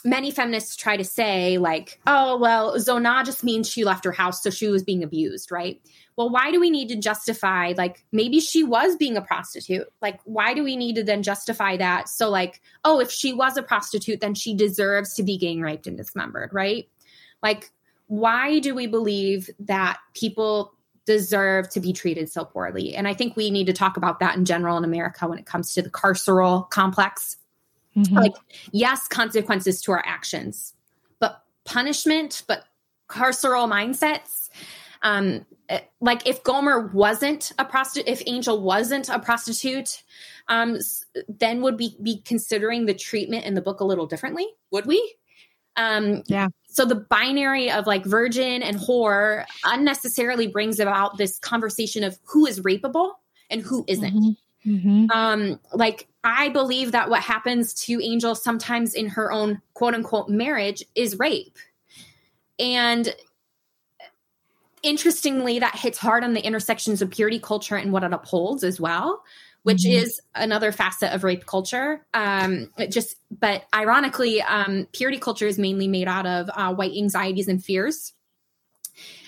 [0.05, 4.43] many feminists try to say, like, oh, well, Zonah just means she left her house,
[4.43, 5.81] so she was being abused, right?
[6.17, 9.87] Well, why do we need to justify, like, maybe she was being a prostitute?
[10.03, 12.09] Like, why do we need to then justify that?
[12.09, 15.87] So, like, oh, if she was a prostitute, then she deserves to be gang raped
[15.87, 16.89] and dismembered, right?
[17.41, 17.71] Like,
[18.09, 20.73] why do we believe that people
[21.09, 22.95] deserve to be treated so poorly.
[22.95, 25.47] And I think we need to talk about that in general in America when it
[25.47, 27.39] comes to the carceral complex.
[27.97, 28.13] Mhm.
[28.13, 28.35] Like,
[28.73, 30.75] yes, consequences to our actions,
[31.19, 32.65] but punishment, but
[33.09, 34.51] carceral mindsets.
[35.01, 35.47] Um,
[36.01, 40.03] like if Gomer wasn't a prostitute, if Angel wasn't a prostitute,
[40.49, 40.79] um,
[41.29, 44.47] then would we be considering the treatment in the book a little differently?
[44.73, 45.15] Would we?
[45.77, 46.49] Um, Yeah.
[46.79, 52.47] So the binary of like virgin and whore unnecessarily brings about this conversation of who
[52.47, 53.15] is rapeable
[53.51, 54.15] and who isn't.
[54.15, 54.37] Mhm.
[54.65, 55.11] Mhm.
[55.11, 60.29] Um, like I believe that what happens to Angel sometimes in her own quote unquote
[60.29, 61.59] marriage is rape.
[62.61, 63.13] And
[64.85, 68.81] interestingly, that hits hard on the intersections of purity culture and what it upholds as
[68.81, 69.25] well,
[69.63, 69.93] which Mhm.
[69.93, 72.07] is another facet of rape culture.
[72.15, 76.97] Um, it just, but ironically, um, purity culture is mainly made out of uh, white
[76.97, 78.15] anxieties and fears.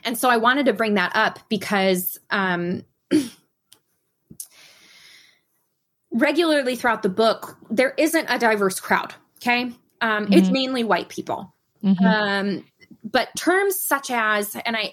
[0.05, 2.85] And so I wanted to bring that up because um,
[6.11, 9.15] regularly throughout the book, there isn't a diverse crowd.
[9.39, 9.73] Okay.
[10.01, 10.53] Um, It's Mhm.
[10.53, 11.55] mainly white people.
[11.85, 12.05] Mhm.
[12.05, 12.65] Um,
[13.05, 14.93] but terms such as, and I,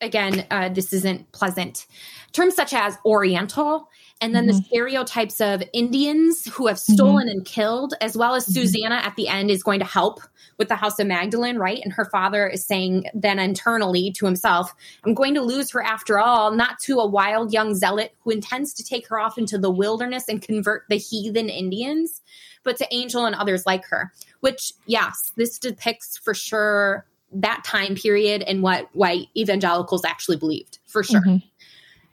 [0.00, 1.86] again, uh, this isn't pleasant,
[2.32, 3.88] terms such as Oriental,
[4.20, 4.64] and then the Mhm.
[4.66, 8.52] stereotypes of Indians who have stolen and killed, as well as Mhm.
[8.52, 10.20] Susanna at the end is going to help
[10.58, 11.80] with the House of Magdalene, right?
[11.84, 16.18] And her father is saying then internally to himself, I'm going to lose her after
[16.18, 19.70] all, not to a wild young zealot who intends to take her off into the
[19.70, 22.22] wilderness and convert the heathen Indians,
[22.64, 24.12] but to Angel and others like her.
[24.40, 30.78] Which, yes, this depicts for sure that time period and what white evangelicals actually believed,
[30.86, 31.20] for sure.
[31.20, 31.42] Mhm.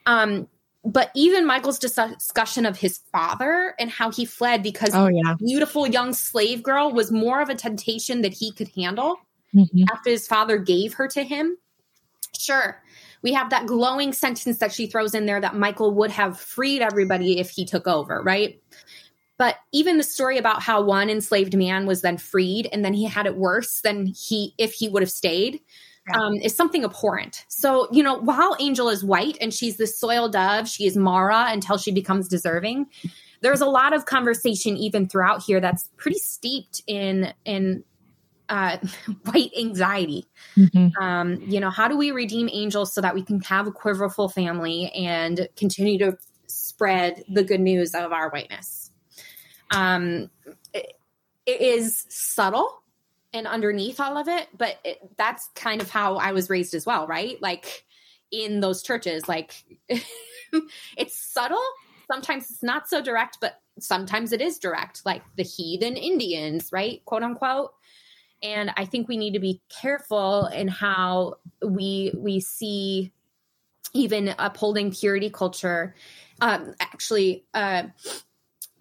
[0.05, 0.47] Um,
[0.85, 5.35] but even Michael's dis- discussion of his father and how he fled because Oh yeah.
[5.39, 9.17] beautiful young slave girl was more of a temptation that he could handle
[9.55, 9.85] Mhm.
[9.91, 11.57] after his father gave her to him.
[12.37, 12.81] Sure,
[13.21, 16.81] we have that glowing sentence that she throws in there that Michael would have freed
[16.81, 18.59] everybody if he took over, right?
[19.37, 23.05] But even the story about how one enslaved man was then freed and then he
[23.05, 25.61] had it worse than he if he would have stayed.
[26.13, 27.45] Um, is something abhorrent.
[27.47, 31.45] So, you know, while Angel is white and she's the soil dove, she is Mara
[31.49, 32.87] until she becomes deserving.
[33.41, 37.83] There's a lot of conversation even throughout here that's pretty steeped in in
[38.49, 38.77] uh,
[39.31, 40.25] white anxiety.
[40.57, 40.91] Mhm.
[41.01, 44.27] Um, you know, how do we redeem Angel so that we can have a quiverful
[44.29, 48.91] family and continue to spread the good news of our whiteness?
[49.71, 50.29] Um,
[50.73, 50.97] it-
[51.45, 52.82] it is subtle
[53.33, 56.85] and underneath all of it, but it, that's kind of how I was raised as
[56.85, 57.41] well, right?
[57.41, 57.85] Like
[58.31, 59.63] in those churches, like
[60.97, 61.63] it's subtle.
[62.11, 67.03] Sometimes it's not so direct, but sometimes it is direct, like the heathen Indians, right?
[67.05, 67.73] Quote unquote.
[68.43, 73.13] And I think we need to be careful in how we we see
[73.93, 75.95] even upholding purity culture.
[76.41, 77.83] Um, actually, uh,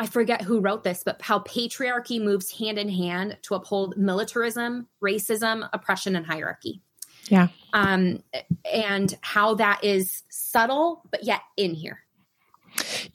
[0.03, 4.89] I forget who wrote this, but how patriarchy moves hand in hand to uphold militarism,
[5.01, 6.83] racism, oppression, and hierarchy.
[7.29, 7.47] Yeah.
[7.73, 8.25] Um,
[8.65, 12.01] and how that is subtle, but yet in here.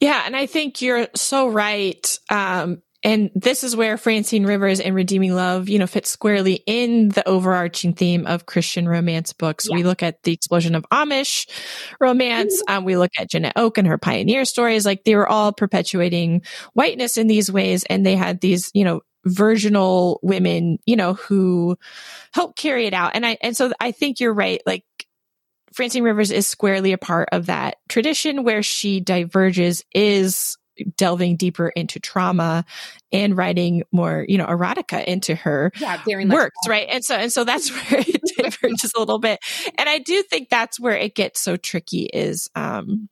[0.00, 2.18] Yeah, and I think you're so right.
[2.30, 7.08] Um, and this is where Francine Rivers and Redeeming Love, you know, fits squarely in
[7.08, 9.66] the overarching theme of Christian romance books.
[9.66, 9.76] Yeah.
[9.76, 11.48] We look at the explosion of Amish
[11.98, 12.62] romance.
[12.68, 14.84] Um, we look at Janette Oke and her pioneer stories.
[14.84, 16.42] Like they were all perpetuating
[16.74, 17.84] whiteness in these ways.
[17.84, 21.78] And they had these, you know, virginal women, you know, who
[22.34, 23.12] helped carry it out.
[23.14, 24.60] And I, and so I think you're right.
[24.66, 24.84] Like
[25.72, 30.58] Francine Rivers is squarely a part of that tradition where she diverges is
[30.96, 32.64] delving deeper into trauma
[33.12, 36.34] and writing more, you know, erotica into her Yeah, very much.
[36.36, 36.86] works, right?
[36.90, 39.40] And so and so that's where it diverges a little bit.
[39.78, 43.08] And I do think that's where it gets so tricky is um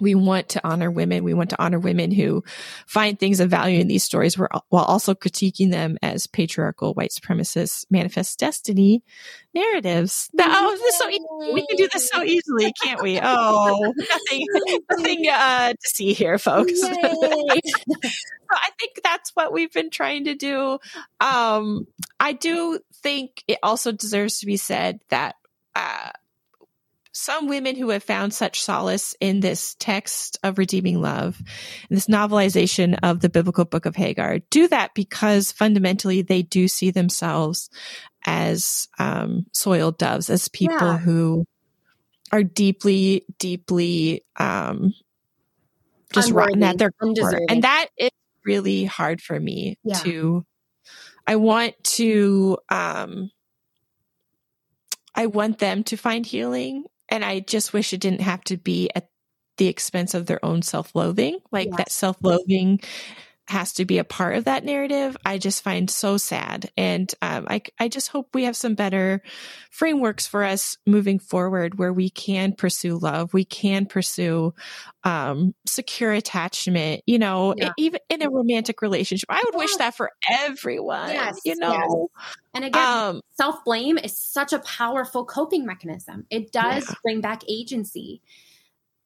[0.00, 1.24] we want to honor women.
[1.24, 2.44] We want to honor women who
[2.86, 7.84] find things of value in these stories while also critiquing them as patriarchal white supremacist
[7.90, 9.02] manifest destiny
[9.54, 10.30] narratives.
[10.34, 11.52] That, oh, this is so easy.
[11.54, 13.18] We can do this so easily, can't we?
[13.22, 14.46] Oh, nothing,
[14.90, 16.80] nothing uh, to see here, folks.
[18.50, 20.78] So I think that's what we've been trying to do.
[21.20, 21.86] Um,
[22.18, 25.36] I do think it also deserves to be said that
[25.74, 26.10] uh,
[27.18, 31.40] some women who have found such solace in this text of redeeming love,
[31.90, 36.90] this novelization of the biblical book of Hagar, do that because fundamentally they do see
[36.90, 37.70] themselves
[38.24, 40.98] as um, soiled doves, as people Yeah.
[40.98, 41.44] who
[42.30, 44.94] are deeply, deeply um,
[46.12, 47.40] just rotten Unworthy, at their core.
[47.48, 48.10] And that is
[48.44, 49.98] really hard for me Yeah.
[50.02, 50.44] to
[51.26, 53.30] I want to um
[55.14, 58.90] I want them to find healing and I just wish it didn't have to be
[58.94, 59.08] at
[59.56, 61.38] the expense of their own self-loathing.
[61.50, 61.76] Like Yes.
[61.78, 62.80] that self-loathing
[63.48, 65.16] has to be a part of that narrative.
[65.24, 66.70] I just find so sad.
[66.76, 69.22] And um, I, I just hope we have some better
[69.70, 73.32] frameworks for us moving forward where we can pursue love.
[73.32, 74.52] We can pursue
[75.02, 77.72] um, secure attachment, you know, Yeah.
[77.78, 79.30] even in a romantic relationship.
[79.30, 82.10] I would wish that for everyone, Yes, you know.
[82.52, 86.26] And again, Um, self blame is such a powerful coping mechanism.
[86.28, 86.94] It does Yeah.
[87.02, 88.20] bring back agency,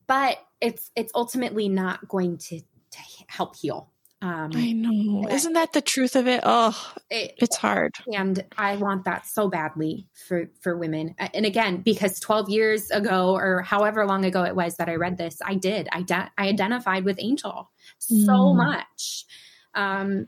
[0.09, 3.92] but it's it's ultimately not going to, to help heal.
[4.23, 5.27] Um, I know.
[5.29, 6.41] Isn't that the truth of it?
[6.45, 6.79] Oh,
[7.11, 7.93] it, it's hard.
[8.15, 11.15] and I want that so badly for for women.
[11.19, 15.19] And again, because 12 years ago or however long ago it was that I read
[15.19, 15.89] this, I did.
[15.93, 18.57] I de- I identified with Angel so Mm.
[18.57, 19.25] much.
[19.75, 20.27] Um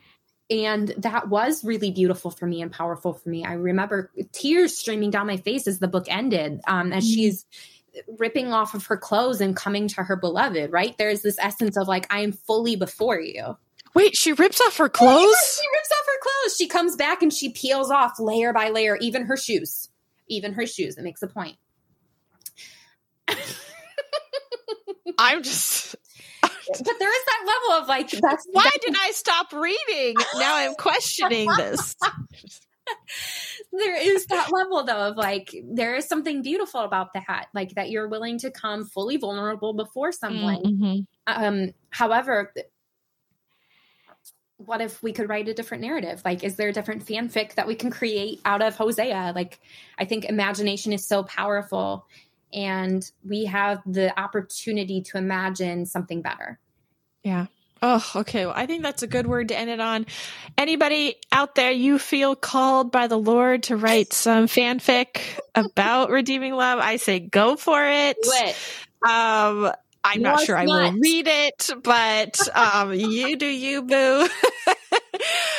[0.51, 3.45] and that was really beautiful for me and powerful for me.
[3.45, 7.15] I remember tears streaming down my face as the book ended, um, as Mm.
[7.15, 7.47] she's
[8.19, 10.99] ripping off of her clothes and coming to her beloved, right?
[10.99, 13.57] There's this essence of like, I am fully before you.
[13.95, 15.61] Wait, she rips off her Yes, clothes?
[15.61, 16.57] she rips off her clothes.
[16.57, 19.89] She comes back and she peels off layer by layer, even her shoes.
[20.29, 20.97] Even her shoes.
[20.99, 21.57] It makes a point.
[25.19, 25.95] I'm just.
[26.43, 30.17] But there is that level of like that's Why that- did I stop reading?
[30.37, 31.95] Now I'm questioning this.
[33.73, 37.47] there is that level though of like there is something beautiful about that.
[37.55, 40.63] Like that you're willing to come fully vulnerable before someone.
[40.65, 41.07] Mhm.
[41.27, 42.53] Um, however,
[44.59, 46.23] what if we could write a different narrative?
[46.25, 49.33] Like, is there a different fanfic that we can create out of Hosea?
[49.35, 49.61] Like,
[49.99, 52.07] I think imagination is so powerful,
[52.53, 56.59] and we have the opportunity to imagine something better.
[57.23, 57.47] Yeah.
[57.83, 58.47] Oh, okay.
[58.47, 60.07] Well, I think that's a good word to end it on.
[60.57, 65.21] Anybody out there, you feel called by the Lord to write some fanfic
[65.55, 66.79] about redeeming love?
[66.79, 68.17] I say go for it.
[68.23, 68.57] Do it.
[69.11, 69.73] Um,
[70.05, 74.29] I'm not sure I will read it, but um, you do you, boo.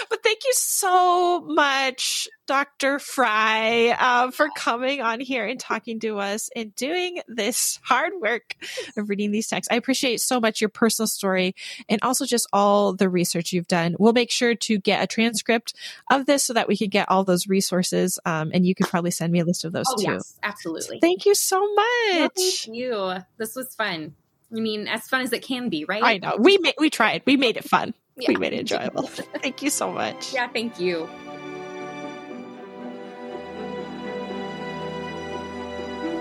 [0.09, 2.99] but thank you so much, Dr.
[2.99, 8.55] Fry, uh, for coming on here and talking to us and doing this hard work
[8.97, 9.71] of reading these texts.
[9.71, 11.55] I appreciate so much your personal story
[11.89, 13.95] and also just all the research you've done.
[13.97, 15.73] We'll make sure to get a transcript
[16.11, 18.19] of this so that we can get all those resources.
[18.25, 20.11] Um, and you could probably send me a list of those Oh too.
[20.11, 20.99] yes, absolutely.
[20.99, 22.31] Thank you so much.
[22.35, 23.15] thank you.
[23.37, 24.13] This was fun.
[24.51, 26.03] I mean, as fun as it can be, right?
[26.03, 26.35] I know.
[26.39, 27.23] We made we tried.
[27.25, 27.93] We made it fun.
[28.17, 28.29] Yeah.
[28.29, 29.03] We made it enjoyable.
[29.41, 30.33] Thank you so much.
[30.33, 31.09] Yeah, thank you.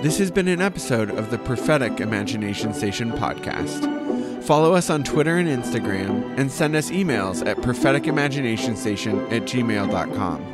[0.03, 4.43] This has been an episode of the Prophetic Imagination Station podcast.
[4.43, 10.54] Follow us on Twitter and Instagram and send us emails at propheticimaginationsstation at gmail.com.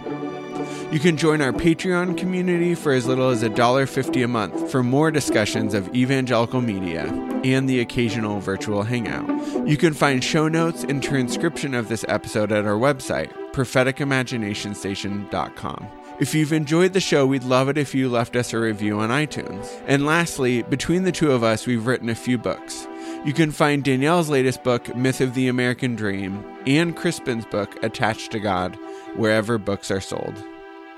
[0.92, 5.10] You can join our Patreon community for as little as $1.50 a month for more
[5.10, 7.06] discussions of evangelical media
[7.44, 9.28] and the occasional virtual hangout.
[9.66, 15.88] You can find show notes and transcription of this episode at our website, propheticimaginationstation.com.
[16.20, 19.08] If you've enjoyed the show, we'd love it if you left us a review on
[19.08, 19.80] iTunes.
[19.86, 22.86] And lastly, between the two of us, we've written a few books.
[23.24, 28.32] You can find Danielle's latest book, Myth of the American Dream, and Krispin's book, Attached
[28.32, 28.76] to God,
[29.16, 30.34] wherever books are sold.